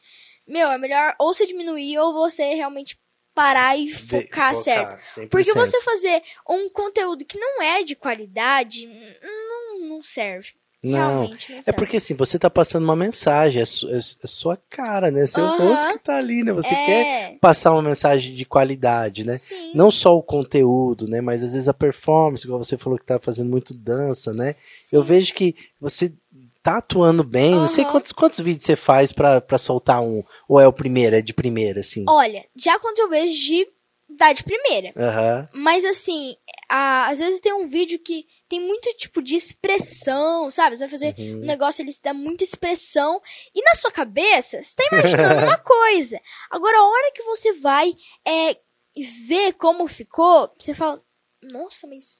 meu, 0.46 0.70
é 0.70 0.76
melhor 0.76 1.16
ou 1.18 1.32
você 1.32 1.46
diminuir 1.46 1.96
ou 1.98 2.12
você 2.12 2.52
realmente 2.54 2.98
parar 3.34 3.74
e 3.78 3.86
Ve- 3.86 4.22
focar 4.24 4.54
certo. 4.54 5.02
100%. 5.18 5.28
Porque 5.30 5.54
você 5.54 5.80
fazer 5.80 6.22
um 6.46 6.68
conteúdo 6.68 7.24
que 7.24 7.38
não 7.38 7.62
é 7.62 7.82
de 7.82 7.96
qualidade, 7.96 8.86
não, 9.22 9.88
não 9.88 10.02
serve. 10.02 10.52
Não, 10.82 11.30
é 11.66 11.72
porque 11.72 11.98
assim, 11.98 12.14
você 12.14 12.38
tá 12.38 12.48
passando 12.48 12.84
uma 12.84 12.96
mensagem, 12.96 13.60
é, 13.60 13.64
su- 13.66 13.88
é 13.90 13.96
é 13.98 14.26
sua 14.26 14.56
cara, 14.68 15.10
né? 15.10 15.26
Seu 15.26 15.46
rosto 15.46 15.88
que 15.88 15.98
tá 15.98 16.16
ali, 16.16 16.42
né? 16.42 16.52
Você 16.52 16.74
é, 16.74 16.84
quer 16.86 17.38
passar 17.38 17.72
uma 17.72 17.82
mensagem 17.82 18.34
de 18.34 18.44
qualidade, 18.46 19.24
né? 19.26 19.36
Sim, 19.36 19.72
Não 19.74 19.90
só 19.90 20.16
o 20.16 20.22
conteúdo, 20.22 21.06
né? 21.06 21.20
Mas 21.20 21.42
às 21.42 21.52
vezes 21.52 21.68
a 21.68 21.74
performance, 21.74 22.44
igual 22.46 22.62
você 22.62 22.78
falou 22.78 22.98
que 22.98 23.04
tá 23.04 23.18
fazendo 23.18 23.50
muito 23.50 23.74
dança, 23.74 24.32
né? 24.32 24.54
sim. 24.74 24.96
Eu 24.96 25.02
vejo 25.04 25.34
que 25.34 25.54
você 25.80 26.12
tá 26.62 26.78
atuando 26.78 27.24
bem. 27.24 27.54
Não 27.54 27.66
sei 27.66 27.84
quantos, 27.84 28.12
quantos 28.12 28.40
vídeos 28.40 28.64
você 28.64 28.76
faz 28.76 29.12
pra, 29.12 29.40
pra 29.40 29.58
soltar 29.58 30.00
um. 30.02 30.22
Ou 30.48 30.58
é 30.60 30.66
o 30.66 30.72
primeiro, 30.72 31.16
é 31.16 31.22
de 31.22 31.32
primeira, 31.34 31.80
assim. 31.80 32.04
Olha, 32.08 32.44
já 32.56 32.78
quando 32.78 32.98
eu 33.00 33.08
vejo 33.10 33.34
de 33.34 33.66
dar 34.16 34.32
de 34.32 34.42
primeira. 34.44 34.92
Aham. 34.96 35.48
Mas 35.52 35.84
assim, 35.84 36.36
a- 36.68 37.08
às 37.08 37.18
vezes 37.18 37.40
tem 37.40 37.52
um 37.52 37.66
vídeo 37.66 37.98
que 37.98 38.26
tem 38.48 38.60
muito 38.60 38.88
tipo 38.96 39.22
de 39.22 39.36
expressão, 39.36 40.50
sabe? 40.50 40.76
Você 40.76 40.84
vai 40.84 40.88
fazer 40.90 41.14
Uhum. 41.18 41.36
um 41.42 41.46
negócio, 41.46 41.82
ele 41.82 41.92
se 41.92 42.02
dá 42.02 42.12
muita 42.14 42.44
expressão. 42.44 43.20
E 43.54 43.62
na 43.62 43.74
sua 43.74 43.90
cabeça, 43.90 44.62
você 44.62 44.74
tá 44.76 44.84
imaginando 44.92 45.46
uma 45.56 45.58
coisa. 45.58 46.20
Agora, 46.50 46.76
a 46.78 46.86
hora 46.88 47.12
que 47.14 47.22
você 47.22 47.52
vai 47.54 47.92
é, 48.26 48.56
ver 49.26 49.52
como 49.54 49.86
ficou, 49.86 50.50
você 50.58 50.74
fala, 50.74 51.00
nossa, 51.42 51.86
mas. 51.86 52.18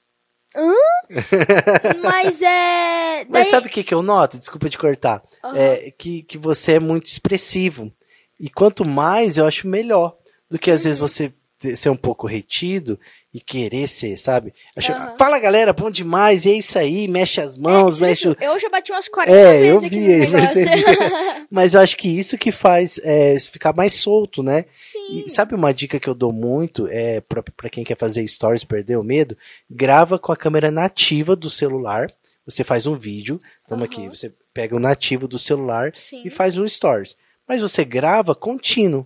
Hã? 0.55 0.73
mas 2.01 2.41
é. 2.41 3.25
Mas 3.29 3.43
daí- 3.43 3.51
sabe 3.51 3.67
o 3.67 3.69
que, 3.69 3.83
que 3.83 3.93
eu 3.93 4.01
noto? 4.01 4.37
Desculpa 4.39 4.69
te 4.69 4.77
cortar. 4.77 5.21
Aham. 5.43 5.57
É 5.57 5.91
que, 5.91 6.23
que 6.23 6.37
você 6.37 6.73
é 6.73 6.79
muito 6.79 7.05
expressivo. 7.07 7.91
E 8.39 8.49
quanto 8.49 8.83
mais, 8.83 9.37
eu 9.37 9.45
acho 9.45 9.67
melhor. 9.67 10.17
Do 10.49 10.59
que 10.59 10.69
às 10.71 10.83
vezes 10.83 10.99
Uhum. 10.99 11.07
você 11.07 11.29
ter- 11.29 11.40
ser 11.75 11.89
um 11.89 11.95
pouco 11.95 12.25
retido 12.27 12.99
e 13.33 13.39
querer 13.39 13.87
ser, 13.87 14.17
sabe? 14.17 14.53
Acho- 14.75 14.91
Aham. 14.93 15.15
Fala 15.17 15.39
galera, 15.39 15.71
bom 15.71 15.89
demais, 15.91 16.45
e 16.45 16.51
é 16.51 16.53
isso 16.55 16.77
aí, 16.77 17.07
mexe 17.07 17.39
as 17.39 17.55
mãos, 17.57 18.01
É, 18.01 18.07
mexe. 18.07 18.27
o- 18.29 18.35
Eu 18.41 18.59
já 18.59 18.67
bati 18.69 18.91
umas 18.91 19.07
40 19.07 19.37
É, 19.37 19.59
eu 19.69 19.79
vezes 19.79 19.85
aqui 19.85 19.99
vi 19.99 20.13
aí, 20.13 20.19
negócio. 20.21 20.53
percebi. 20.53 20.83
Mas 21.49 21.73
eu 21.73 21.81
acho 21.81 21.95
que 21.97 22.09
isso 22.09 22.37
que 22.37 22.51
faz 22.51 22.99
é, 23.03 23.37
ficar 23.39 23.73
mais 23.73 23.93
solto, 23.93 24.41
né? 24.43 24.65
Sim. 24.71 25.23
E 25.25 25.29
sabe 25.29 25.55
uma 25.55 25.73
dica 25.73 25.99
que 25.99 26.07
eu 26.09 26.15
dou 26.15 26.31
muito, 26.33 26.87
é 26.89 27.21
pra, 27.21 27.41
pra 27.43 27.69
quem 27.69 27.83
quer 27.83 27.97
fazer 27.97 28.27
stories, 28.27 28.63
perder 28.63 28.97
o 28.97 29.03
medo? 29.03 29.37
Grava 29.69 30.17
com 30.19 30.31
a 30.31 30.37
câmera 30.37 30.71
nativa 30.71 31.35
do 31.35 31.49
celular. 31.49 32.11
Você 32.45 32.63
faz 32.63 32.85
um 32.87 32.97
vídeo, 32.97 33.39
toma 33.67 33.85
aqui, 33.85 34.01
Aham. 34.01 34.09
você 34.09 34.33
pega 34.53 34.75
o 34.75 34.79
nativo 34.79 35.27
do 35.27 35.37
celular 35.37 35.91
Sim. 35.95 36.23
e 36.25 36.29
faz 36.29 36.57
um 36.57 36.67
stories. 36.67 37.15
Mas 37.47 37.61
você 37.61 37.85
grava 37.85 38.33
contínuo. 38.33 39.05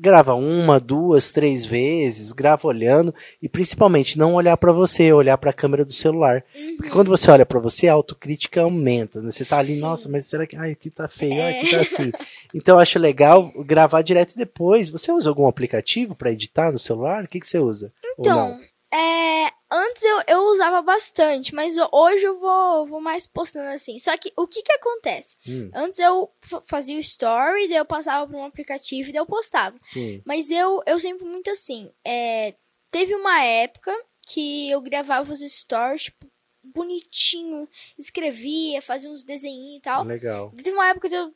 Grava 0.00 0.34
uma, 0.34 0.80
duas, 0.80 1.30
três 1.30 1.64
vezes, 1.64 2.32
grava 2.32 2.66
olhando 2.66 3.14
e 3.40 3.48
principalmente 3.48 4.18
não 4.18 4.34
olhar 4.34 4.56
pra 4.56 4.72
você, 4.72 5.12
olhar 5.12 5.38
pra 5.38 5.52
câmera 5.52 5.84
do 5.84 5.92
celular. 5.92 6.42
Porque 6.76 6.90
quando 6.90 7.08
você 7.08 7.30
olha 7.30 7.46
pra 7.46 7.60
você, 7.60 7.86
a 7.86 7.92
autocrítica 7.92 8.62
aumenta, 8.62 9.22
né? 9.22 9.30
Você 9.30 9.44
tá 9.44 9.58
ali, 9.58 9.74
Sim. 9.74 9.80
nossa, 9.80 10.08
mas 10.08 10.26
será 10.26 10.44
que 10.44 10.56
ai, 10.56 10.72
aqui 10.72 10.90
tá 10.90 11.06
feio, 11.08 11.40
ai, 11.40 11.60
aqui 11.60 11.70
tá 11.70 11.80
assim. 11.82 12.10
Então 12.52 12.74
eu 12.76 12.80
acho 12.80 12.98
legal 12.98 13.52
gravar 13.64 14.02
direto 14.02 14.32
e 14.34 14.38
depois. 14.38 14.90
Você 14.90 15.12
usa 15.12 15.28
algum 15.28 15.46
aplicativo 15.46 16.16
pra 16.16 16.32
editar 16.32 16.72
no 16.72 16.78
celular? 16.78 17.22
O 17.24 17.28
que 17.28 17.38
que 17.38 17.46
você 17.46 17.58
usa? 17.60 17.92
Ou 18.18 18.24
Então, 18.26 18.36
não? 18.36 18.98
é, 18.98 19.50
antes 19.76 20.02
eu, 20.02 20.22
eu 20.28 20.38
usava 20.44 20.82
bastante, 20.82 21.54
mas 21.54 21.76
ho- 21.76 21.88
hoje 21.92 22.24
eu 22.24 22.38
vou, 22.38 22.86
vou 22.86 23.00
mais 23.00 23.26
postando 23.26 23.68
assim. 23.70 23.98
Só 23.98 24.16
que 24.16 24.32
o 24.36 24.46
que 24.46 24.62
que 24.62 24.72
acontece? 24.72 25.36
Hum, 25.46 25.70
Antes 25.74 25.98
eu 25.98 26.30
fa- 26.40 26.62
fazia 26.66 26.96
o 26.96 27.00
story, 27.00 27.68
daí 27.68 27.76
eu 27.78 27.84
passava 27.84 28.26
para 28.26 28.36
um 28.38 28.44
aplicativo 28.44 29.08
e 29.08 29.12
daí 29.12 29.20
eu 29.20 29.26
postava. 29.26 29.76
sim. 29.82 30.22
Mas 30.24 30.50
eu, 30.50 30.82
eu 30.86 30.98
sempre 30.98 31.24
muito 31.26 31.50
assim. 31.50 31.90
é, 32.04 32.54
teve 32.90 33.14
uma 33.14 33.42
época 33.42 33.94
que 34.28 34.70
eu 34.70 34.80
gravava 34.80 35.32
os 35.32 35.40
stories, 35.40 36.04
tipo, 36.04 36.26
bonitinho, 36.62 37.68
escrevia, 37.98 38.80
fazia 38.82 39.10
uns 39.10 39.22
desenhinhos 39.24 39.78
e 39.78 39.82
tal. 39.82 40.04
Legal. 40.04 40.52
Teve 40.56 40.70
uma 40.72 40.88
época 40.88 41.08
que 41.08 41.14
eu 41.14 41.32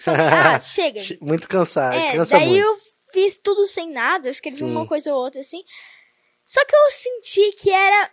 falei, 0.00 0.20
ah, 0.26 0.58
chega. 0.60 1.00
Muito 1.20 1.48
cansado, 1.48 1.94
É, 1.96 2.12
cansa 2.16 2.38
daí 2.38 2.48
muito. 2.48 2.62
eu 2.64 2.78
fiz 3.12 3.38
tudo 3.38 3.66
sem 3.66 3.90
nada, 3.90 4.28
eu 4.28 4.30
escrevi 4.30 4.58
Sim. 4.58 4.64
uma 4.70 4.86
coisa 4.86 5.14
ou 5.14 5.22
outra 5.22 5.40
assim. 5.40 5.62
Só 6.46 6.64
que 6.64 6.74
eu 6.74 6.90
senti 6.90 7.52
que 7.52 7.70
era 7.70 8.10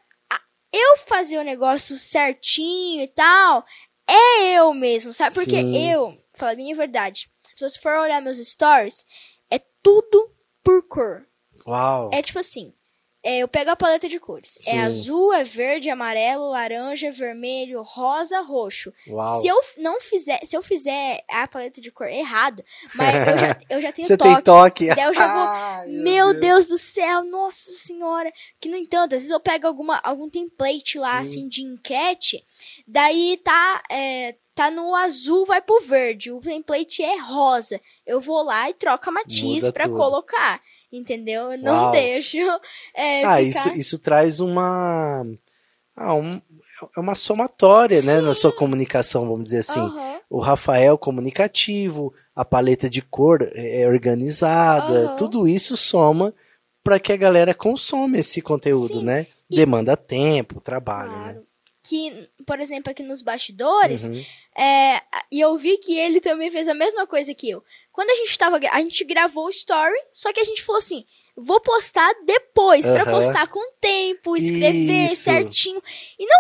eu 0.72 0.98
fazer 0.98 1.38
o 1.38 1.44
negócio 1.44 1.96
certinho 1.96 3.04
e 3.04 3.08
tal, 3.08 3.64
é 4.08 4.58
eu 4.58 4.74
mesmo, 4.74 5.14
sabe? 5.14 5.36
Porque 5.36 5.58
Sim. 5.58 5.92
eu, 5.92 6.18
fala 6.34 6.54
a 6.54 6.56
minha 6.56 6.76
verdade, 6.76 7.30
se 7.54 7.70
você 7.70 7.80
for 7.80 7.94
olhar 8.00 8.20
meus 8.22 8.38
stories, 8.38 9.06
é 9.52 9.60
tudo 9.84 10.36
por 10.64 10.82
cor. 10.88 11.28
Uau. 11.68 12.10
É 12.12 12.24
tipo 12.24 12.40
assim, 12.40 12.74
é, 13.24 13.38
eu 13.38 13.48
pego 13.48 13.72
a 13.72 13.76
paleta 13.76 14.10
de 14.10 14.20
cores. 14.20 14.58
Sim. 14.60 14.72
É 14.72 14.82
azul, 14.82 15.34
é 15.34 15.46
verde, 15.46 15.90
amarelo, 15.90 16.50
laranja, 16.50 17.10
vermelho, 17.10 17.82
rosa, 17.82 18.42
roxo. 18.42 18.94
Uau. 19.08 19.40
Se 19.42 19.48
eu 19.48 19.58
não 19.78 20.02
fizer, 20.02 20.42
se 20.44 20.58
eu 20.58 20.62
fizer 20.62 21.24
a 21.30 21.48
paleta 21.48 21.80
de 21.80 21.90
cor 21.90 22.08
errado, 22.08 22.62
mas 22.94 23.16
eu 23.16 23.38
já, 23.38 23.58
eu 23.70 23.82
já 23.82 23.92
tenho 23.94 24.08
Você 24.08 24.18
toque. 24.18 24.34
tem 24.34 24.44
toque. 24.44 24.88
Daí 24.88 25.06
eu 25.06 25.14
já 25.14 25.34
vou, 25.34 25.48
Ai, 25.48 25.88
Meu 25.88 26.38
Deus 26.38 26.66
do 26.66 26.78
céu, 26.78 27.24
nossa 27.24 27.72
senhora. 27.72 28.30
Que, 28.60 28.68
no 28.68 28.76
entanto, 28.76 29.16
às 29.16 29.22
vezes 29.22 29.30
eu 29.32 29.40
pego 29.40 29.68
alguma, 29.68 30.02
algum 30.04 30.30
template 30.30 31.00
lá, 31.00 31.14
Sim. 31.14 31.30
assim, 31.30 31.48
de 31.48 31.64
enquete, 31.64 32.44
daí 32.86 33.40
tá, 33.42 33.84
é, 33.90 34.36
tá 34.54 34.70
no 34.70 34.94
azul, 34.96 35.46
vai 35.46 35.62
pro 35.62 35.80
verde. 35.80 36.30
O 36.30 36.42
template 36.42 37.02
é 37.02 37.18
rosa. 37.20 37.80
Eu 38.06 38.20
vou 38.20 38.44
lá 38.44 38.70
e 38.70 38.74
troco 38.74 39.10
a 39.10 39.14
matiz 39.14 39.64
tudo. 39.64 39.90
colocar. 39.92 40.62
Entendeu? 40.96 41.52
Eu 41.54 41.58
não 41.58 41.74
Uau. 41.74 41.92
deixo. 41.92 42.38
é, 42.96 43.24
Ah, 43.26 43.38
ficar- 43.38 43.42
isso, 43.42 43.70
isso 43.76 44.00
traz 44.00 44.40
uma. 44.40 45.26
Ah, 45.96 46.14
um- 46.14 46.40
é 46.96 47.00
uma 47.00 47.16
somatória, 47.16 48.02
né, 48.04 48.22
na 48.22 48.34
sua 48.34 48.52
comunicação, 48.52 49.28
vamos 49.28 49.46
dizer 49.46 49.60
assim. 49.60 49.80
Aham. 49.80 50.14
O 50.30 50.40
Rafael 50.40 50.98
comunicativo, 50.98 52.14
a 52.36 52.44
paleta 52.46 52.90
de 52.90 53.02
cor 53.02 53.40
é 53.56 53.88
organizada, 53.88 55.08
Aham. 55.08 55.16
tudo 55.16 55.48
isso 55.48 55.76
soma 55.78 56.34
para 56.84 57.00
que 57.00 57.12
a 57.14 57.18
galera 57.18 57.54
consome 57.54 58.20
esse 58.20 58.42
conteúdo, 58.42 59.00
Sim. 59.00 59.06
né? 59.06 59.28
E- 59.50 59.56
Demanda 59.56 59.96
tempo, 59.96 60.60
trabalho, 60.62 61.12
né? 61.12 61.24
Claro. 61.34 61.48
Que, 61.86 62.30
por 62.46 62.60
exemplo, 62.62 62.90
aqui 62.92 63.04
nos 63.04 63.22
bastidores, 63.22 64.08
Uhum. 64.08 64.24
É, 64.58 65.02
e 65.32 65.40
eu 65.42 65.58
vi 65.58 65.78
que 65.78 65.98
ele 65.98 66.22
também 66.22 66.50
fez 66.50 66.68
a 66.68 66.74
mesma 66.74 67.06
coisa 67.06 67.34
que 67.34 67.50
eu. 67.50 67.62
Quando 67.94 68.10
a 68.10 68.16
gente 68.16 68.38
tava. 68.38 68.60
A 68.72 68.80
gente 68.80 69.06
gravou 69.06 69.46
o 69.46 69.50
story, 69.50 69.96
só 70.12 70.34
que 70.34 70.40
a 70.40 70.44
gente 70.44 70.64
falou 70.64 70.80
assim: 70.80 71.06
vou 71.38 71.62
postar 71.62 72.12
depois, 72.26 72.86
pra 72.90 73.04
Aham. 73.04 73.12
postar 73.12 73.48
com 73.48 73.62
tempo, 73.80 74.36
escrever 74.36 75.06
Isso. 75.06 75.24
certinho. 75.24 75.82
E 76.20 76.26
não, 76.26 76.40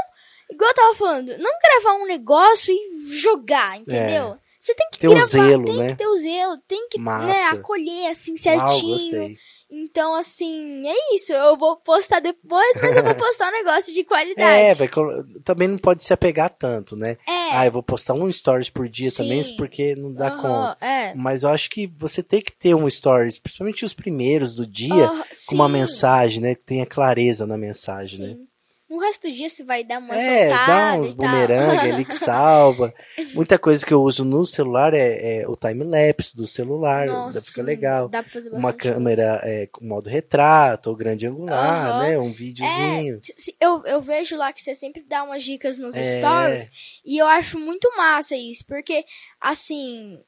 igual 0.51 0.69
eu 0.71 0.75
tava 0.75 0.95
falando, 0.95 1.37
não 1.37 1.51
gravar 1.61 1.93
um 2.03 2.07
negócio 2.07 2.73
e 2.73 3.13
jogar, 3.21 3.79
entendeu? 3.79 4.35
Você 4.59 4.73
tem 4.75 4.87
que 4.91 4.99
Ter 4.99 5.07
o 5.09 5.11
gravar, 5.11 5.27
zelo, 5.27 5.65
tem 5.65 5.77
né? 5.77 5.87
que 5.89 5.95
ter 5.95 6.07
o 6.07 6.15
zelo, 6.15 6.57
tem 6.67 6.87
que 6.87 6.97
né, 6.97 7.43
acolher 7.51 8.07
assim 8.07 8.31
Uau, 8.31 8.69
certinho. 8.69 8.91
gostei. 8.91 9.37
Então, 9.75 10.13
assim, 10.13 10.87
é 10.87 11.15
isso. 11.15 11.33
Eu 11.33 11.57
vou 11.57 11.77
postar 11.77 12.19
depois, 12.19 12.77
mas 12.81 12.95
eu 12.95 13.03
vou 13.03 13.15
postar 13.15 13.49
um 13.49 13.51
negócio 13.51 13.91
de 13.91 14.03
qualidade. 14.03 14.41
É, 14.41 14.75
vai 14.75 14.89
também 15.43 15.67
não 15.67 15.77
pode 15.77 16.03
se 16.03 16.13
apegar 16.13 16.49
tanto, 16.51 16.95
né? 16.95 17.17
É. 17.27 17.55
Ah, 17.55 17.65
eu 17.65 17.71
vou 17.71 17.81
postar 17.81 18.13
um 18.13 18.31
stories 18.31 18.69
por 18.69 18.87
dia 18.87 19.11
também, 19.11 19.41
Sim. 19.41 19.55
porque 19.55 19.95
não 19.95 20.13
dá 20.13 20.27
Aham, 20.27 20.37
conta. 20.37 20.85
É. 20.85 21.15
Mas 21.15 21.41
eu 21.41 21.49
acho 21.49 21.69
que 21.69 21.87
você 21.97 22.21
tem 22.21 22.41
que 22.41 22.51
ter 22.51 22.75
um 22.75 22.89
stories, 22.89 23.39
principalmente 23.39 23.83
os 23.83 23.93
primeiros 23.93 24.55
do 24.55 24.67
dia, 24.67 25.07
Aham, 25.07 25.25
com 25.47 25.55
uma 25.55 25.67
sim. 25.67 25.73
mensagem, 25.73 26.41
né? 26.41 26.55
Que 26.55 26.63
tenha 26.63 26.85
clareza 26.85 27.47
na 27.47 27.57
mensagem, 27.57 28.19
né? 28.19 28.37
No 28.93 28.99
resto 28.99 29.27
do 29.27 29.33
dia 29.33 29.49
você 29.49 29.63
vai 29.63 29.83
dar 29.83 29.97
uma 29.97 30.15
É, 30.15 30.49
dá 30.49 30.93
uns 30.93 31.13
bumerangue 31.13 31.89
ali 31.91 32.05
que 32.05 32.13
salva. 32.13 32.93
Muita 33.33 33.57
coisa 33.57 33.83
que 33.83 33.91
eu 33.91 34.03
uso 34.03 34.23
no 34.23 34.45
celular 34.45 34.93
é, 34.93 35.41
é 35.41 35.47
o 35.47 35.55
time-lapse 35.55 36.35
do 36.37 36.45
celular, 36.45 37.07
Nossa, 37.07 37.41
fica 37.41 37.63
legal. 37.63 38.07
Dá 38.07 38.21
pra 38.21 38.31
fazer 38.31 38.51
Uma 38.51 38.71
câmera 38.71 39.39
é, 39.43 39.65
com 39.65 39.83
modo 39.83 40.07
retrato 40.11 40.91
ou 40.91 40.95
grande 40.95 41.25
angular, 41.25 41.87
Aham. 41.87 41.99
né? 42.01 42.19
Um 42.19 42.31
videozinho. 42.31 43.19
É, 43.19 43.65
eu, 43.65 43.83
eu 43.83 43.99
vejo 43.99 44.35
lá 44.37 44.53
que 44.53 44.61
você 44.61 44.75
sempre 44.75 45.01
dá 45.01 45.23
umas 45.23 45.41
dicas 45.43 45.79
nos 45.79 45.95
É. 45.97 46.03
stories. 46.03 46.69
E 47.03 47.17
eu 47.17 47.25
acho 47.25 47.57
muito 47.57 47.91
massa 47.97 48.35
isso. 48.35 48.63
Porque, 48.67 49.03
assim, 49.41 50.19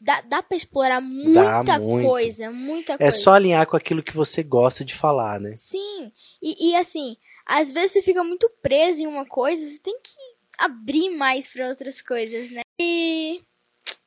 dá, 0.00 0.22
dá 0.22 0.42
pra 0.42 0.56
explorar 0.56 1.00
muita 1.00 1.78
coisa. 1.78 2.50
Muita 2.50 2.94
É 2.94 2.98
coisa. 2.98 3.16
só 3.16 3.34
alinhar 3.34 3.64
com 3.64 3.76
aquilo 3.76 4.02
que 4.02 4.16
você 4.16 4.42
gosta 4.42 4.84
de 4.84 4.92
falar, 4.92 5.38
né? 5.38 5.52
Sim. 5.54 6.10
E, 6.42 6.70
e, 6.70 6.74
assim, 6.76 7.16
às 7.46 7.72
vezes 7.72 7.92
você 7.92 8.02
fica 8.02 8.22
muito 8.24 8.50
preso 8.62 9.02
em 9.02 9.06
uma 9.06 9.26
coisa, 9.26 9.64
você 9.64 9.78
tem 9.80 9.98
que 10.02 10.12
abrir 10.58 11.10
mais 11.16 11.48
pra 11.48 11.68
outras 11.68 12.00
coisas, 12.00 12.50
né? 12.50 12.62
E. 12.80 13.40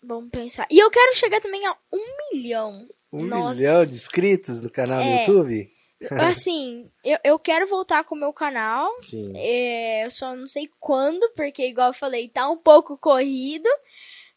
Vamos 0.03 0.29
pensar. 0.29 0.67
E 0.69 0.77
eu 0.77 0.89
quero 0.91 1.15
chegar 1.15 1.41
também 1.41 1.65
a 1.65 1.75
um 1.91 2.33
milhão. 2.33 2.87
Um 3.11 3.23
Nossa. 3.25 3.55
milhão 3.55 3.85
de 3.85 3.93
inscritos 3.93 4.61
no 4.61 4.69
canal 4.69 5.01
É. 5.01 5.21
YouTube? 5.21 5.71
Assim, 6.11 6.89
eu, 7.03 7.17
eu 7.23 7.39
quero 7.39 7.65
voltar 7.67 8.03
com 8.03 8.13
o 8.15 8.19
meu 8.19 8.31
canal. 8.31 8.89
Sim. 8.99 9.33
É, 9.35 10.05
eu 10.05 10.11
só 10.11 10.35
não 10.35 10.45
sei 10.45 10.69
quando, 10.79 11.31
porque, 11.35 11.65
igual 11.67 11.87
eu 11.89 11.93
falei, 11.93 12.27
tá 12.27 12.47
um 12.49 12.57
pouco 12.57 12.97
corrido. 12.97 13.67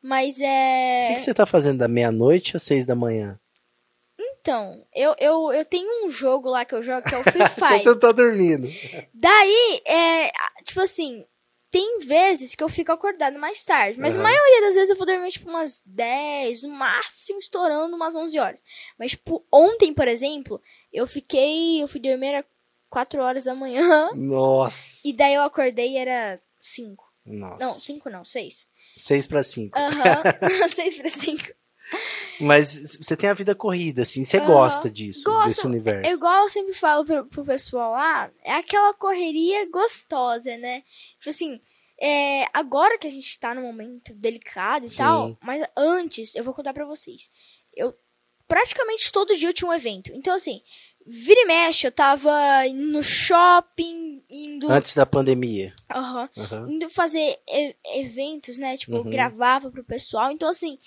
Mas 0.01 0.39
O 0.39 0.43
é. 0.45 1.09
que, 1.09 1.15
que 1.17 1.21
você 1.21 1.35
tá 1.35 1.45
fazendo 1.45 1.79
da 1.79 1.89
meia-noite 1.89 2.57
às 2.57 2.63
seis 2.63 2.87
da 2.87 2.95
manhã? 2.95 3.39
Então, 4.41 4.87
eu, 4.95 5.15
eu, 5.19 5.53
eu 5.53 5.65
tenho 5.65 6.07
um 6.07 6.11
jogo 6.11 6.49
lá 6.49 6.65
que 6.65 6.75
eu 6.75 6.83
jogo 6.83 7.07
que 7.09 7.15
é 7.15 7.19
o 7.19 7.23
Free 7.25 7.43
Então 7.57 7.69
Fire. 7.69 7.83
você 7.83 7.89
não 7.91 7.99
tá 7.99 8.13
dormindo. 8.13 8.69
Daí, 9.13 9.83
é. 9.87 10.31
Tipo 10.65 10.81
assim. 10.81 11.25
tem 11.71 11.99
vezes 12.01 12.55
que 12.55 12.65
eu 12.65 12.69
fico 12.69 12.91
acordado 12.93 13.39
mais 13.39 13.63
tarde, 13.65 13.99
mas 14.01 14.15
Aham. 14.17 14.25
a 14.25 14.29
maioria 14.29 14.61
das 14.63 14.75
vezes 14.75 14.91
eu 14.91 14.97
vou 14.97 15.07
dormir 15.07 15.31
tipo 15.31 15.49
umas 15.51 15.83
10, 15.85 16.63
no 16.63 16.71
máximo 16.71 17.39
estourando 17.39 17.95
umas 17.95 18.15
11 18.17 18.39
horas. 18.39 18.65
Mas 18.99 19.11
tipo, 19.13 19.45
ontem, 19.53 19.93
por 19.93 20.09
exemplo, 20.09 20.61
eu 20.93 21.07
fiquei, 21.07 21.83
eu 21.83 21.89
fui 21.89 22.01
dormir 22.01 22.35
às 22.37 22.45
4 22.89 23.21
horas 23.21 23.45
da 23.45 23.55
manhã 23.55 24.11
Nossa. 24.15 25.01
e 25.07 25.13
daí 25.13 25.35
eu 25.35 25.43
acordei 25.43 25.91
e 25.93 25.97
era 25.99 26.41
5. 26.59 27.05
Nossa. 27.27 27.59
Não, 27.63 27.75
5 27.75 28.09
não, 28.09 28.25
6. 28.25 28.67
Seis 28.97 29.27
pra 29.27 29.43
cinco. 29.43 29.79
Aham, 29.79 30.23
6 30.75 30.97
para 30.97 31.11
5. 31.11 31.43
Mas 32.41 32.97
você 33.01 33.17
tem 33.17 33.29
a 33.29 33.35
vida 33.35 33.55
corrida, 33.55 34.03
assim, 34.03 34.25
você 34.25 34.39
gosta 34.41 34.91
disso, 34.91 35.25
Gosto. 35.25 35.49
desse 35.49 35.67
universo. 35.67 36.09
É 36.11 36.15
igual 36.15 36.45
eu 36.45 36.49
sempre 36.49 36.73
falo 36.75 37.05
pro, 37.05 37.27
pro 37.27 37.45
pessoal 37.45 37.93
lá, 37.93 38.31
é 38.45 38.53
aquela 38.53 38.95
correria 38.95 39.69
gostosa, 39.71 40.57
né? 40.57 40.83
Tipo 41.19 41.31
assim, 41.31 41.61
é, 42.01 42.45
agora 42.53 42.97
que 42.99 43.07
a 43.07 43.11
gente 43.11 43.39
tá 43.41 43.55
num 43.55 43.63
momento 43.63 44.15
delicado 44.15 44.87
e 44.87 44.89
Sim. 44.89 44.99
tal, 44.99 45.37
mas 45.43 45.67
antes, 45.77 46.35
eu 46.37 46.45
vou 46.45 46.55
contar 46.55 46.73
pra 46.73 46.85
vocês. 46.87 47.31
Eu 47.75 47.93
praticamente 48.47 49.13
todo 49.13 49.37
dia 49.37 49.49
eu 49.49 49.53
tinha 49.53 49.69
um 49.71 49.75
evento. 49.75 50.11
Então, 50.15 50.35
assim, 50.35 50.63
vira 51.07 51.41
e 51.41 51.45
mexe, 51.47 51.87
eu 51.87 51.93
tava 51.93 52.31
indo 52.67 52.87
no 52.87 53.03
shopping, 53.03 54.23
indo, 54.31 54.71
Antes 54.71 54.95
da 54.95 55.05
pandemia. 55.05 55.75
Aham. 55.91 56.29
Indo 56.69 56.89
fazer 56.89 57.39
eventos, 57.95 58.57
né? 58.59 58.77
Tipo, 58.77 58.99
Uhum. 58.99 59.11
gravava 59.11 59.71
pro 59.71 59.85
pessoal. 59.85 60.31
Então, 60.31 60.49
assim, 60.49 60.79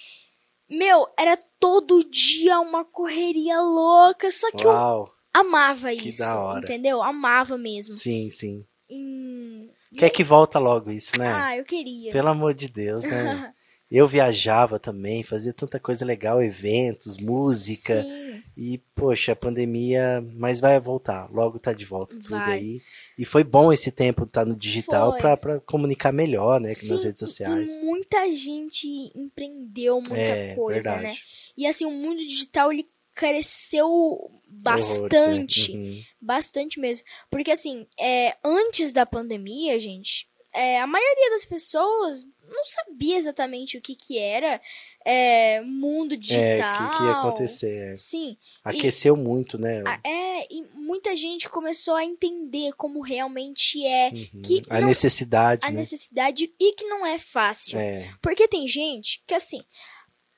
meu, 0.71 1.07
era 1.17 1.37
todo 1.59 2.03
dia 2.09 2.59
uma 2.59 2.83
correria 2.85 3.59
louca. 3.61 4.31
Só 4.31 4.49
que 4.51 4.65
eu 4.65 4.71
Uau. 4.71 5.13
amava 5.33 5.89
Que 5.89 6.09
isso, 6.09 6.19
da 6.19 6.39
hora. 6.39 6.59
entendeu? 6.63 7.01
Amava 7.03 7.57
mesmo. 7.57 7.93
Sim, 7.95 8.29
sim. 8.29 8.65
Hum, 8.89 9.69
Quer 9.97 10.09
que 10.09 10.23
volta 10.23 10.57
logo 10.59 10.89
isso, 10.91 11.17
né? 11.19 11.31
Ah, 11.33 11.57
eu 11.57 11.63
queria. 11.63 12.11
Pelo 12.11 12.29
amor 12.29 12.53
de 12.53 12.67
Deus, 12.67 13.03
né? 13.03 13.53
Eu 13.91 14.07
viajava 14.07 14.79
também, 14.79 15.21
fazia 15.21 15.51
tanta 15.51 15.77
coisa 15.77 16.05
legal, 16.05 16.41
eventos, 16.41 17.17
música. 17.17 18.01
Sim, 18.01 18.41
E, 18.55 18.77
poxa, 18.95 19.33
a 19.33 19.35
pandemia, 19.35 20.23
mas 20.35 20.61
vai 20.61 20.79
voltar. 20.79 21.29
Logo 21.29 21.59
tá 21.59 21.73
de 21.73 21.83
volta 21.85 22.15
tudo 22.15 22.29
Vai. 22.29 22.53
aí. 22.53 22.81
E 23.17 23.25
foi 23.25 23.43
bom 23.43 23.73
esse 23.73 23.91
tempo 23.91 24.23
estar 24.23 24.45
no 24.45 24.55
digital 24.55 25.17
pra 25.17 25.59
comunicar 25.61 26.13
melhor, 26.13 26.59
né? 26.61 26.69
Nas 26.69 26.77
sim, 26.77 27.03
redes 27.03 27.19
sociais. 27.19 27.71
E 27.71 27.79
muita 27.79 28.31
gente 28.31 28.87
empreendeu 29.13 29.95
muita 29.95 30.15
é, 30.15 30.55
coisa, 30.55 30.91
verdade. 30.91 31.03
né? 31.03 31.13
E 31.57 31.67
assim, 31.67 31.85
o 31.85 31.91
mundo 31.91 32.19
digital 32.19 32.71
ele 32.71 32.87
cresceu 33.13 33.87
Horrores, 33.89 34.39
né? 34.49 34.61
bastante. 34.63 35.71
Uhum. 35.71 36.01
Bastante 36.21 36.79
mesmo. 36.79 37.05
Porque, 37.29 37.51
assim, 37.51 37.85
é, 37.99 38.37
antes 38.43 38.93
da 38.93 39.05
pandemia, 39.05 39.77
gente, 39.79 40.27
é, 40.53 40.79
a 40.79 40.87
maioria 40.87 41.31
das 41.31 41.45
pessoas 41.45 42.25
não 42.51 42.65
sabia 42.65 43.17
exatamente 43.17 43.77
o 43.77 43.81
que, 43.81 43.95
que 43.95 44.17
era 44.19 44.59
é, 45.05 45.61
mundo 45.61 46.13
É, 46.13 46.17
digital. 46.17 46.87
o 46.87 46.91
que, 46.91 46.97
que 46.97 47.03
ia 47.03 47.11
acontecer. 47.13 47.93
é. 47.93 47.95
Sim. 47.95 48.37
Aqueceu 48.63 49.15
muito, 49.15 49.57
né? 49.57 49.81
A- 49.85 49.99
É, 50.03 50.47
e 50.53 50.63
muita 50.75 51.15
gente 51.15 51.49
começou 51.49 51.95
a 51.95 52.03
entender 52.03 52.73
como 52.73 53.01
realmente 53.01 53.83
é 53.85 54.09
Uhum. 54.09 54.41
que 54.43 54.61
a 54.69 54.79
não- 54.81 54.87
necessidade, 54.87 55.65
a 55.65 55.71
né? 55.71 55.79
necessidade 55.79 56.53
e 56.59 56.73
que 56.73 56.85
não 56.85 57.05
é 57.05 57.17
fácil. 57.17 57.79
É, 57.79 58.13
Porque 58.21 58.47
tem 58.47 58.67
gente 58.67 59.23
que, 59.25 59.33
assim, 59.33 59.63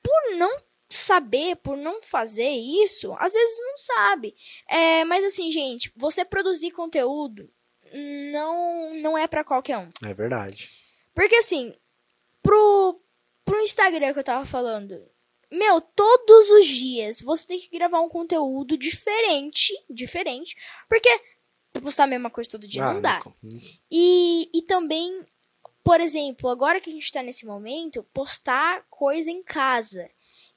por 0.02 0.36
não 0.36 0.56
saber, 0.88 1.56
por 1.56 1.76
não 1.76 2.00
fazer 2.02 2.48
isso, 2.50 3.12
às 3.18 3.32
vezes 3.32 3.58
não 3.58 3.76
sabe. 3.78 4.34
É, 4.68 5.04
mas, 5.04 5.24
assim, 5.24 5.50
gente, 5.50 5.90
você 5.96 6.24
produzir 6.24 6.70
conteúdo 6.70 7.50
não, 8.32 8.94
não 8.94 9.18
é 9.18 9.26
pra 9.26 9.42
qualquer 9.44 9.78
um. 9.78 9.90
é 10.04 10.14
verdade. 10.14 10.70
Porque, 11.14 11.34
assim, 11.36 11.74
pro, 12.44 13.00
pro 13.44 13.60
Instagram 13.62 14.12
que 14.12 14.18
eu 14.20 14.24
tava 14.24 14.46
falando, 14.46 15.10
meu, 15.50 15.80
todos 15.80 16.50
os 16.50 16.66
dias 16.66 17.20
você 17.20 17.46
tem 17.46 17.58
que 17.58 17.70
gravar 17.70 18.00
um 18.00 18.08
conteúdo 18.08 18.76
diferente, 18.76 19.72
diferente, 19.90 20.54
porque 20.88 21.08
postar 21.82 22.04
a 22.04 22.08
mesma 22.08 22.30
coisa 22.30 22.50
todo 22.50 22.68
dia 22.68 22.84
Ah, 22.84 22.94
não 22.94 23.00
dá. 23.00 23.22
E, 23.90 24.48
e 24.54 24.62
também, 24.62 25.26
por 25.82 26.00
exemplo, 26.00 26.48
agora 26.48 26.80
que 26.80 26.90
a 26.90 26.92
gente 26.92 27.10
tá 27.10 27.22
nesse 27.22 27.44
momento, 27.46 28.04
postar 28.12 28.84
coisa 28.88 29.30
em 29.30 29.42
casa. 29.42 30.08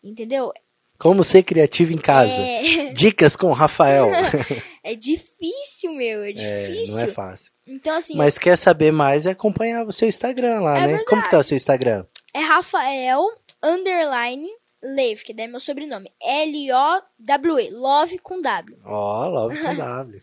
Entendeu? 0.04 0.54
Como 1.00 1.24
ser 1.24 1.44
criativo 1.44 1.94
em 1.94 1.98
casa. 1.98 2.42
É, 2.42 2.92
Dicas 2.94 3.36
com 3.36 3.48
o 3.48 3.54
Rafael. 3.54 4.10
é 4.84 4.96
difícil, 4.96 5.94
meu. 5.94 6.24
É 6.24 6.30
É, 6.32 6.34
difícil. 6.34 6.96
não 6.96 7.04
é 7.04 7.08
fácil. 7.08 7.52
Então, 7.68 7.96
assim, 7.98 8.16
Mas 8.16 8.38
quer 8.38 8.58
saber 8.58 8.92
mais 8.92 9.26
é 9.26 9.32
acompanhar 9.32 9.86
o 9.86 9.92
seu 9.92 10.08
Instagram 10.08 10.62
lá, 10.62 10.80
É 10.80 10.88
né? 10.88 11.04
Como 11.08 11.22
que 11.22 11.30
tá 11.30 11.38
o 11.40 11.44
seu 11.44 11.56
Instagram? 11.56 12.06
é 12.34 12.40
Rafael 12.42 13.24
underline 13.64 14.48
Leve, 14.84 15.24
que 15.24 15.34
daí 15.34 15.46
é 15.46 15.50
meu 15.50 15.60
sobrenome. 15.60 16.12
L-O-W-E. 16.22 17.72
Love 17.72 18.20
com 18.20 18.42
W. 18.42 18.78
Ó, 18.86 19.28
Love 19.28 19.58
com 19.60 19.74
W. 19.76 20.22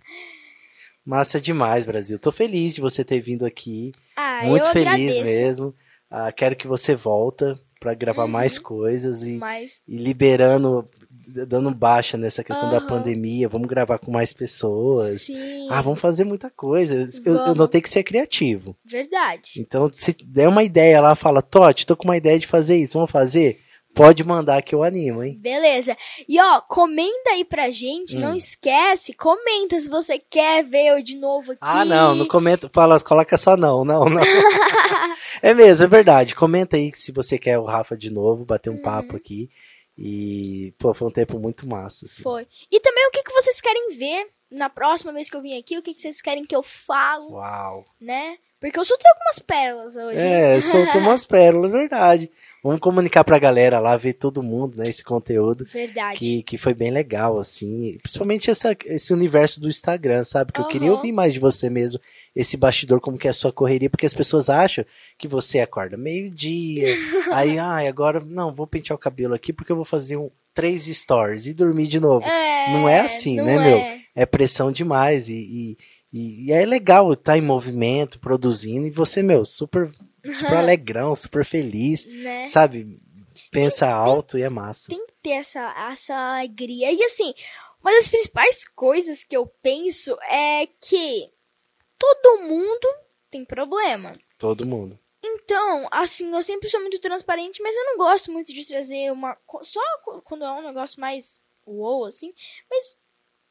Massa 1.05 1.41
demais, 1.41 1.85
Brasil. 1.85 2.19
Tô 2.19 2.33
feliz 2.33 2.75
de 2.75 2.81
você 2.81 3.05
ter 3.05 3.21
vindo 3.21 3.45
aqui. 3.45 3.93
Ah, 4.17 4.43
Muito 4.45 4.65
eu 4.67 4.73
feliz 4.73 4.87
agradeço. 4.89 5.23
mesmo. 5.23 5.75
Ah, 6.11 6.33
quero 6.33 6.57
que 6.57 6.67
você 6.67 6.95
volta 6.95 7.59
pra 7.85 7.93
gravar 7.93 8.25
Uhum. 8.25 8.31
mais 8.31 8.59
coisas 8.59 9.25
e, 9.25 9.33
Mas, 9.35 9.83
e 9.87 9.99
liberando, 9.99 10.87
dando 11.47 11.71
baixa 11.75 12.17
nessa 12.17 12.43
questão 12.43 12.71
da 12.71 12.79
Aham. 12.79 12.87
pandemia. 12.87 13.47
Vamos 13.47 13.69
gravar 13.69 13.99
com 13.99 14.11
mais 14.11 14.33
pessoas. 14.33 15.21
sim, 15.23 15.69
Ah, 15.71 15.83
vamos 15.83 16.01
fazer 16.01 16.25
muita 16.25 16.49
coisa. 16.51 17.07
Eu, 17.27 17.37
eu 17.49 17.55
notei 17.55 17.83
que 17.83 17.91
você 17.91 17.99
é 17.99 18.03
criativo. 18.03 18.75
verdade. 18.87 19.61
Então, 19.61 19.87
se 19.93 20.17
der 20.25 20.49
uma 20.49 20.63
ideia 20.65 20.99
lá, 21.03 21.15
fala, 21.15 21.43
Totti, 21.43 21.85
tô 21.87 21.95
com 21.95 22.05
uma 22.09 22.17
ideia 22.17 22.39
de 22.39 22.47
fazer 22.47 22.77
isso, 22.79 22.95
vamos 22.95 23.11
fazer? 23.11 23.61
Pode 23.95 24.25
mandar 24.25 24.63
que 24.63 24.75
eu 24.75 24.83
animo, 24.83 25.23
hein? 25.23 25.39
Beleza. 25.41 25.97
E 26.29 26.41
ó, 26.41 26.61
comenta 26.61 27.31
aí 27.31 27.45
pra 27.45 27.71
gente. 27.71 28.17
Hum. 28.17 28.21
Não 28.21 28.35
esquece, 28.35 29.13
comenta 29.15 29.79
se 29.79 29.89
você 29.89 30.19
quer 30.19 30.65
ver 30.65 30.87
eu 30.89 31.03
de 31.03 31.17
novo 31.17 31.53
aqui. 31.53 31.61
Ah, 31.63 31.85
não, 31.85 32.15
não 32.15 32.27
comenta, 32.27 32.69
fala, 32.73 32.99
coloca 33.01 33.37
só 33.37 33.57
não, 33.57 33.85
não, 33.85 34.05
não. 34.07 34.23
é 35.43 35.55
mesmo, 35.55 35.85
é 35.85 35.89
verdade. 35.89 36.35
Comenta 36.35 36.77
aí 36.77 36.91
se 36.95 37.13
você 37.13 37.39
quer 37.39 37.59
o 37.59 37.65
Rafa 37.65 37.97
de 37.97 38.11
novo, 38.11 38.45
bater 38.45 38.71
um 38.71 38.75
Uhum. 38.75 38.83
papo 38.83 39.17
aqui. 39.17 39.49
E, 39.97 40.75
pô, 40.79 40.93
foi 40.93 41.07
um 41.09 41.11
tempo 41.13 41.39
muito 41.39 41.69
massa, 41.69 42.07
assim. 42.07 42.23
Foi. 42.23 42.47
E 42.71 42.81
também 42.81 43.07
o 43.07 43.11
que, 43.13 43.23
que 43.23 43.33
vocês 43.33 43.61
querem 43.61 43.97
ver 43.97 44.27
na 44.51 44.69
próxima 44.69 45.13
vez 45.13 45.31
que 45.31 45.37
eu 45.37 45.43
vim 45.43 45.57
aqui, 45.59 45.79
o 45.79 45.83
que, 45.83 45.95
que 45.95 46.01
vocês 46.01 46.21
querem 46.21 46.45
que 46.45 46.55
eu 46.55 46.63
falo, 46.63 47.33
Uau. 47.33 47.85
né? 48.01 48.37
Porque 48.71 48.81
eu 48.81 48.85
soltei 48.85 49.11
algumas 49.11 49.39
pérolas 49.41 49.95
hoje. 49.95 50.19
É, 50.19 50.59
soltou 50.63 51.01
umas 51.03 51.27
pérolas, 51.27 51.71
verdade. 51.71 52.31
Vamos 52.63 52.81
comunicar 52.81 53.23
pra 53.23 53.39
galera 53.39 53.79
lá, 53.79 53.95
ver 53.95 54.15
todo 54.15 54.43
mundo, 54.43 54.79
né, 54.79 54.89
esse 54.89 55.05
conteúdo. 55.05 55.67
Verdade. 55.67 56.19
Que, 56.19 56.43
que 56.43 56.57
foi 56.57 56.73
bem 56.73 56.91
legal, 56.91 57.39
assim. 57.39 57.99
Principalmente 58.03 58.51
essa, 58.51 58.75
esse 58.87 59.13
universo 59.13 59.61
do 59.61 59.69
Instagram, 59.69 60.25
sabe? 60.25 60.51
Que 60.51 60.63
eu 60.63 60.69
queria 60.69 60.91
ouvir 60.91 61.13
mais 61.13 61.35
de 61.35 61.39
você 61.39 61.69
mesmo, 61.69 62.01
esse 62.35 62.57
bastidor, 62.57 63.01
como 63.01 63.19
que 63.19 63.27
é 63.27 63.31
a 63.31 63.35
sua 63.35 63.53
correria, 63.53 63.91
porque 63.91 64.07
as 64.07 64.15
pessoas 64.15 64.49
acham 64.49 64.83
que 65.19 65.29
você 65.29 65.61
acorda 65.61 65.99
meio-dia, 65.99 66.97
aí, 67.35 67.59
ai, 67.59 67.87
agora, 67.87 68.19
não, 68.21 68.55
vou 68.55 68.67
pentear 68.67 68.97
o 68.97 69.01
cabelo 69.01 69.35
aqui 69.35 69.53
porque 69.53 69.71
eu 69.71 69.77
vou 69.77 69.85
fazer 69.85 70.17
um, 70.17 70.31
três 70.55 70.85
stories 70.85 71.45
e 71.45 71.53
dormir 71.53 71.87
de 71.87 72.01
novo. 72.01 72.27
É, 72.27 72.73
Não 72.73 72.89
é 72.89 73.01
assim, 73.01 73.37
não 73.37 73.45
né, 73.45 73.55
é. 73.57 73.59
meu? 73.59 74.05
É 74.17 74.25
pressão 74.25 74.71
demais 74.71 75.29
e, 75.29 75.35
e, 75.35 75.77
e- 76.15 76.47
e 76.47 76.53
é 76.53 76.65
legal 76.65 77.13
estar 77.13 77.37
em 77.37 77.43
movimento, 77.43 78.19
produzindo, 78.21 78.87
e 78.87 78.91
você, 78.91 79.23
meu, 79.23 79.45
super, 79.45 79.91
super 80.35 80.57
alegrão, 80.57 81.15
super 81.17 81.45
feliz, 81.45 82.05
Né? 82.05 82.47
sabe? 82.47 83.01
Pensa 83.51 83.89
alto 83.91 84.39
e 84.39 84.43
é 84.43 84.49
massa. 84.49 84.89
Tem 84.91 85.05
que 85.07 85.13
ter 85.23 85.31
essa, 85.31 85.61
essa 85.91 86.15
alegria. 86.15 86.93
E 86.93 87.03
assim, 87.03 87.35
uma 87.83 87.91
das 87.93 88.07
principais 88.09 88.65
coisas 88.69 89.25
que 89.25 89.37
eu 89.37 89.47
penso 89.61 90.17
é 90.29 90.67
que 90.81 91.29
todo 91.99 92.43
mundo 92.43 92.89
tem 93.31 93.45
problema. 93.45 94.17
Todo 94.39 94.67
mundo. 94.67 94.99
Então, 95.23 95.89
assim, 95.91 96.33
eu 96.35 96.43
sempre 96.43 96.69
sou 96.69 96.81
muito 96.81 96.99
transparente, 97.01 97.63
mas 97.63 97.75
eu 97.75 97.85
não 97.87 97.97
gosto 97.97 98.31
muito 98.31 98.53
de 98.53 98.67
trazer 98.67 99.11
uma. 99.11 99.37
Só 99.63 99.81
quando 100.23 100.45
é 100.45 100.53
um 100.53 100.63
negócio 100.67 101.01
mais 101.01 101.41
uou, 101.67 102.05
assim. 102.05 102.33
Mas 102.71 102.95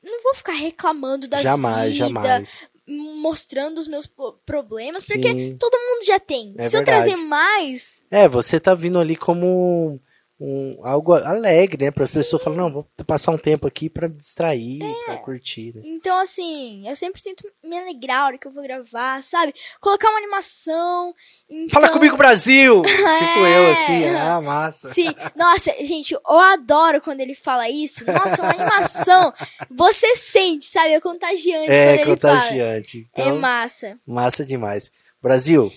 não 0.04 0.22
vou 0.24 0.34
ficar 0.36 0.54
reclamando 0.54 1.28
da 1.28 1.42
jamais, 1.42 1.94
vida, 1.94 2.06
jamais. 2.10 2.68
mostrando 2.88 3.78
os 3.78 3.88
meus 3.88 4.10
problemas, 4.46 5.06
porque 5.06 5.32
Sim. 5.32 5.58
todo 5.58 5.74
mundo 5.78 6.06
já 6.06 6.20
tem. 6.20 6.54
É 6.58 6.70
Se 6.70 6.76
eu 6.76 6.84
verdade. 6.84 7.06
trazer 7.06 7.16
mais, 7.16 8.02
É, 8.12 8.28
você 8.28 8.60
tá 8.60 8.74
vindo 8.76 9.00
ali 9.00 9.16
como 9.16 10.00
um, 10.46 10.78
algo 10.86 11.14
alegre, 11.14 11.86
né? 11.86 11.92
Para 11.92 12.04
as 12.04 12.12
pessoas 12.14 12.44
falarem, 12.44 12.66
não, 12.66 12.74
vou 12.74 12.86
passar 13.08 13.32
um 13.32 13.38
tempo 13.38 13.66
aqui 13.66 13.90
pra 13.90 14.10
me 14.10 14.16
distrair, 14.18 14.84
É. 14.84 15.06
pra 15.06 15.18
curtir, 15.20 15.74
né? 15.74 15.82
Então, 15.86 16.20
assim, 16.20 16.86
eu 16.86 16.94
sempre 16.98 17.22
tento 17.24 17.50
me 17.64 17.78
alegrar 17.78 18.24
a 18.24 18.26
hora 18.26 18.38
que 18.38 18.46
eu 18.46 18.52
vou 18.52 18.62
gravar, 18.62 19.24
sabe? 19.24 19.54
Colocar 19.80 20.10
uma 20.10 20.18
animação. 20.18 21.14
Então... 21.50 21.70
Fala 21.70 21.90
comigo, 21.90 22.18
Brasil! 22.18 22.82
tipo 22.84 23.40
eu, 23.46 23.72
assim, 23.72 24.04
É. 24.04 24.20
ah, 24.20 24.42
massa. 24.42 24.90
Sim, 24.94 25.08
nossa, 25.34 25.72
gente, 25.86 26.14
eu 26.14 26.22
adoro 26.40 27.00
quando 27.00 27.22
ele 27.22 27.36
fala 27.36 27.70
isso. 27.70 28.04
Nossa, 28.12 28.42
uma 28.42 28.52
animação. 28.52 29.34
Você 29.72 30.18
sente, 30.18 30.66
sabe? 30.66 30.90
É 30.94 31.00
contagiante 31.00 31.72
É 31.72 31.98
quando 31.98 32.10
ele 32.10 32.18
fala. 32.18 32.34
contagiante. 32.36 33.10
É 33.16 33.22
Então, 33.22 33.40
massa. 33.40 33.98
massa 34.06 34.46
demais. 34.46 34.92
Brasil, 35.22 35.72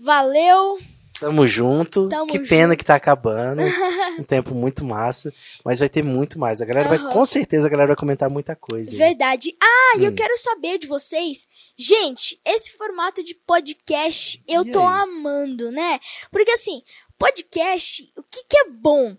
Valeu! 0.00 0.78
Tamo 1.20 1.46
junto. 1.46 2.08
Tamo 2.08 2.26
que 2.26 2.38
pena 2.38 2.72
junto. 2.72 2.78
que 2.78 2.84
tá 2.84 2.94
acabando. 2.94 3.62
um 4.18 4.22
tempo 4.24 4.54
muito 4.54 4.84
massa. 4.84 5.32
Mas 5.64 5.78
vai 5.80 5.88
ter 5.88 6.02
muito 6.02 6.38
mais. 6.38 6.60
A 6.60 6.64
galera 6.64 6.88
vai, 6.88 6.98
Aham. 6.98 7.12
com 7.12 7.24
certeza, 7.24 7.66
a 7.66 7.70
galera 7.70 7.88
vai 7.88 7.96
comentar 7.96 8.30
muita 8.30 8.54
coisa. 8.54 8.96
Verdade. 8.96 9.56
Ah, 9.60 9.98
e 9.98 10.04
eu 10.04 10.12
Hum. 10.12 10.14
quero 10.14 10.36
saber 10.38 10.78
de 10.78 10.86
vocês. 10.86 11.46
Gente, 11.76 12.40
esse 12.44 12.70
formato 12.76 13.22
de 13.24 13.34
podcast 13.34 14.42
eu 14.46 14.62
E 14.62 14.70
tô 14.70 14.80
aí? 14.80 15.02
amando, 15.02 15.70
né? 15.72 15.98
Porque 16.30 16.50
assim, 16.52 16.82
podcast, 17.18 18.10
o 18.16 18.22
que 18.22 18.44
que 18.48 18.56
é 18.58 18.70
bom? 18.70 19.16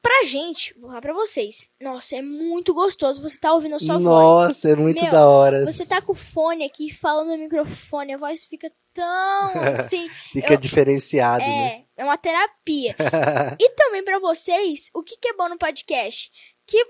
Pra 0.00 0.24
gente, 0.24 0.74
vou 0.80 0.88
falar 0.88 1.00
pra 1.00 1.12
vocês. 1.12 1.68
Nossa, 1.80 2.16
é 2.16 2.22
muito 2.22 2.74
gostoso 2.74 3.22
você 3.22 3.38
tá 3.38 3.52
ouvindo 3.54 3.76
a 3.76 3.78
sua 3.78 3.98
voz. 3.98 4.48
Nossa, 4.48 4.70
é 4.70 4.74
muito 4.74 5.00
Meu, 5.00 5.12
da 5.12 5.28
hora. 5.28 5.64
Você 5.64 5.86
tá 5.86 6.00
com 6.02 6.10
o 6.10 6.14
fone 6.16 6.64
aqui, 6.64 6.90
falando 6.92 7.28
no 7.30 7.38
microfone, 7.38 8.12
a 8.14 8.16
voz 8.16 8.44
fica 8.44 8.68
tão 8.94 9.50
assim. 9.78 10.08
Fica 10.32 10.54
eu- 10.54 10.58
diferenciado, 10.58 11.44
né? 11.44 11.84
É, 11.96 12.02
é 12.02 12.04
uma 12.04 12.16
terapia. 12.18 12.94
e 13.60 13.70
também 13.70 14.04
pra 14.04 14.18
vocês, 14.18 14.90
o 14.94 15.02
que, 15.02 15.16
que 15.16 15.28
é 15.28 15.34
bom 15.34 15.48
no 15.48 15.58
podcast? 15.58 16.30
Que 16.66 16.84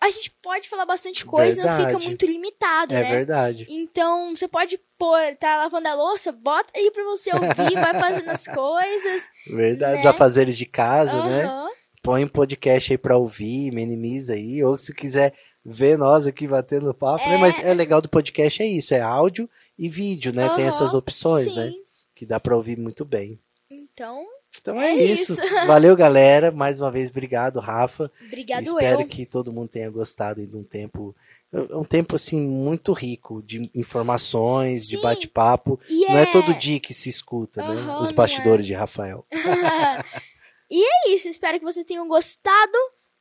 a 0.00 0.10
gente 0.10 0.30
pode 0.42 0.68
falar 0.68 0.86
bastante 0.86 1.24
coisa, 1.24 1.60
não 1.62 1.70
fica 1.72 1.82
Verdade. 1.88 2.06
muito 2.06 2.24
limitado, 2.26 2.94
É 2.94 3.02
né? 3.02 3.10
verdade. 3.10 3.66
Então, 3.68 4.34
você 4.36 4.46
pode 4.46 4.78
pôr, 4.96 5.18
tá 5.40 5.56
lavando 5.56 5.88
a 5.88 5.94
louça, 5.94 6.30
bota 6.30 6.70
aí 6.76 6.88
pra 6.92 7.02
você 7.02 7.32
ouvir, 7.34 7.74
vai 7.74 7.94
fazendo 7.98 8.28
as 8.30 8.46
coisas. 8.46 9.28
Verdade. 9.50 9.94
Né? 9.94 10.00
Os 10.00 10.06
afazeres 10.06 10.56
de 10.56 10.66
casa, 10.66 11.24
né? 11.24 11.44
Aham. 11.44 11.68
Põe 12.00 12.24
um 12.24 12.28
podcast 12.28 12.92
aí 12.92 12.96
pra 12.96 13.16
ouvir, 13.18 13.72
minimiza 13.72 14.34
aí. 14.34 14.62
Ou 14.62 14.78
se 14.78 14.94
quiser 14.94 15.34
ver 15.64 15.98
nós 15.98 16.28
aqui 16.28 16.46
batendo 16.46 16.94
papo, 16.94 17.28
né? 17.28 17.34
É. 17.34 17.38
Mas 17.38 17.58
é 17.58 17.74
legal 17.74 18.00
do 18.00 18.08
podcast 18.08 18.62
é 18.62 18.66
isso, 18.66 18.94
é 18.94 19.00
áudio 19.00 19.50
e 19.78 19.88
vídeo, 19.88 20.32
né? 20.32 20.48
Tem 20.50 20.64
Aham, 20.64 20.68
essas 20.68 20.94
opções, 20.94 21.54
né? 21.54 21.70
sim. 21.70 21.82
Que 22.14 22.26
dá 22.26 22.40
pra 22.40 22.56
ouvir 22.56 22.76
muito 22.76 23.04
bem. 23.04 23.38
Então, 23.70 24.24
Então 24.60 24.80
é, 24.80 24.90
É 24.90 25.04
isso. 25.04 25.34
isso. 25.34 25.42
Valeu, 25.66 25.94
galera. 25.94 26.50
Mais 26.50 26.80
uma 26.80 26.90
vez, 26.90 27.10
obrigado, 27.10 27.60
Rafa. 27.60 28.10
obrigado 28.26 28.62
Espero 28.64 29.02
eu. 29.02 29.06
que 29.06 29.24
todo 29.26 29.52
mundo 29.52 29.68
tenha 29.68 29.88
gostado 29.90 30.44
de 30.46 30.56
um 30.56 30.64
tempo. 30.64 31.14
É 31.52 31.74
um 31.76 31.84
tempo, 31.84 32.14
assim, 32.16 32.40
muito 32.40 32.92
rico 32.92 33.42
de 33.42 33.70
informações, 33.74 34.86
de 34.86 34.96
Sim. 34.96 35.02
bate-papo. 35.02 35.78
E 35.88 36.06
Não 36.06 36.18
é 36.18 36.22
é- 36.24 36.26
todo 36.32 36.52
dia 36.54 36.78
que 36.80 36.92
se 36.92 37.08
escuta, 37.08 37.62
né? 37.62 37.80
Aham, 37.80 38.00
Os 38.02 38.08
não 38.10 38.16
bastidores 38.16 38.64
é. 38.64 38.68
de 38.68 38.74
Rafael. 38.74 39.24
e 40.70 40.84
é 40.84 41.14
isso, 41.14 41.28
espero 41.28 41.58
que 41.58 41.64
vocês 41.64 41.86
tenham 41.86 42.06
gostado. 42.08 42.76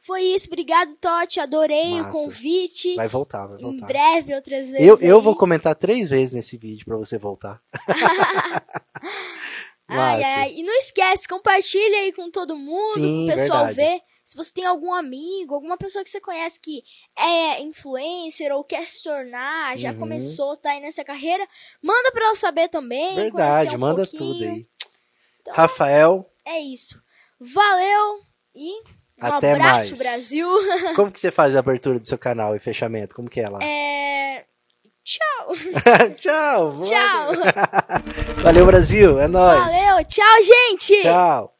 Foi 0.07 0.21
isso, 0.23 0.47
obrigado, 0.47 0.95
Totti. 0.95 1.41
Adorei 1.41 1.95
Massa. 1.99 2.09
o 2.09 2.11
convite. 2.13 2.95
Vai 2.95 3.09
voltar, 3.09 3.45
vai 3.45 3.59
Em 3.59 3.61
voltar. 3.61 3.85
breve, 3.87 4.33
outras 4.33 4.69
vezes. 4.71 4.87
Eu, 4.87 4.97
eu 5.01 5.21
vou 5.21 5.35
comentar 5.35 5.75
três 5.75 6.09
vezes 6.09 6.33
nesse 6.33 6.57
vídeo 6.57 6.85
pra 6.85 6.95
você 6.95 7.17
voltar. 7.17 7.61
Ai, 9.89 10.21
ai, 10.21 10.53
e 10.57 10.63
não 10.63 10.73
esquece, 10.73 11.25
compartilha 11.29 11.99
aí 11.99 12.11
com 12.11 12.29
todo 12.29 12.57
mundo, 12.57 12.95
Sim, 12.95 13.25
pro 13.27 13.35
pessoal 13.37 13.65
verdade. 13.67 13.75
ver. 13.75 14.01
Se 14.25 14.35
você 14.35 14.51
tem 14.51 14.65
algum 14.65 14.93
amigo, 14.93 15.55
alguma 15.55 15.77
pessoa 15.77 16.03
que 16.03 16.09
você 16.09 16.19
conhece 16.19 16.59
que 16.59 16.83
é 17.17 17.61
influencer 17.61 18.51
ou 18.53 18.65
quer 18.65 18.85
se 18.85 19.01
tornar, 19.01 19.77
já 19.77 19.93
Uhum. 19.93 19.99
começou, 19.99 20.57
tá 20.57 20.71
aí 20.71 20.81
nessa 20.81 21.05
carreira, 21.05 21.47
manda 21.81 22.11
pra 22.11 22.25
ela 22.25 22.35
saber 22.35 22.67
também. 22.67 23.15
Verdade, 23.15 23.77
um 23.77 23.79
manda 23.79 24.03
pouquinho. 24.05 24.33
tudo 24.33 24.43
aí. 24.43 24.67
Então, 25.41 25.53
Rafael, 25.53 26.29
É 26.43 26.59
isso. 26.59 27.01
Valeu 27.39 28.19
e 28.53 28.81
um 29.21 29.25
Até 29.25 29.53
abraço, 29.53 29.95
mais. 29.95 29.99
Brasil. 29.99 30.47
como 30.95 31.11
que 31.11 31.19
você 31.19 31.31
faz 31.31 31.55
a 31.55 31.59
abertura 31.59 31.99
do 31.99 32.07
seu 32.07 32.17
canal 32.17 32.55
e 32.55 32.59
fechamento? 32.59 33.15
Como 33.15 33.29
que 33.29 33.41
é 33.41 33.49
lá? 33.49 33.63
É... 33.63 34.45
Tchau. 35.03 35.55
Tchau. 36.17 36.81
Tchau. 36.81 37.31
Valeu, 38.43 38.65
Brasil. 38.65 39.19
É 39.19 39.27
nóis. 39.27 39.59
Valeu. 39.59 40.05
Tchau, 40.05 40.41
gente. 40.43 41.01
Tchau. 41.01 41.56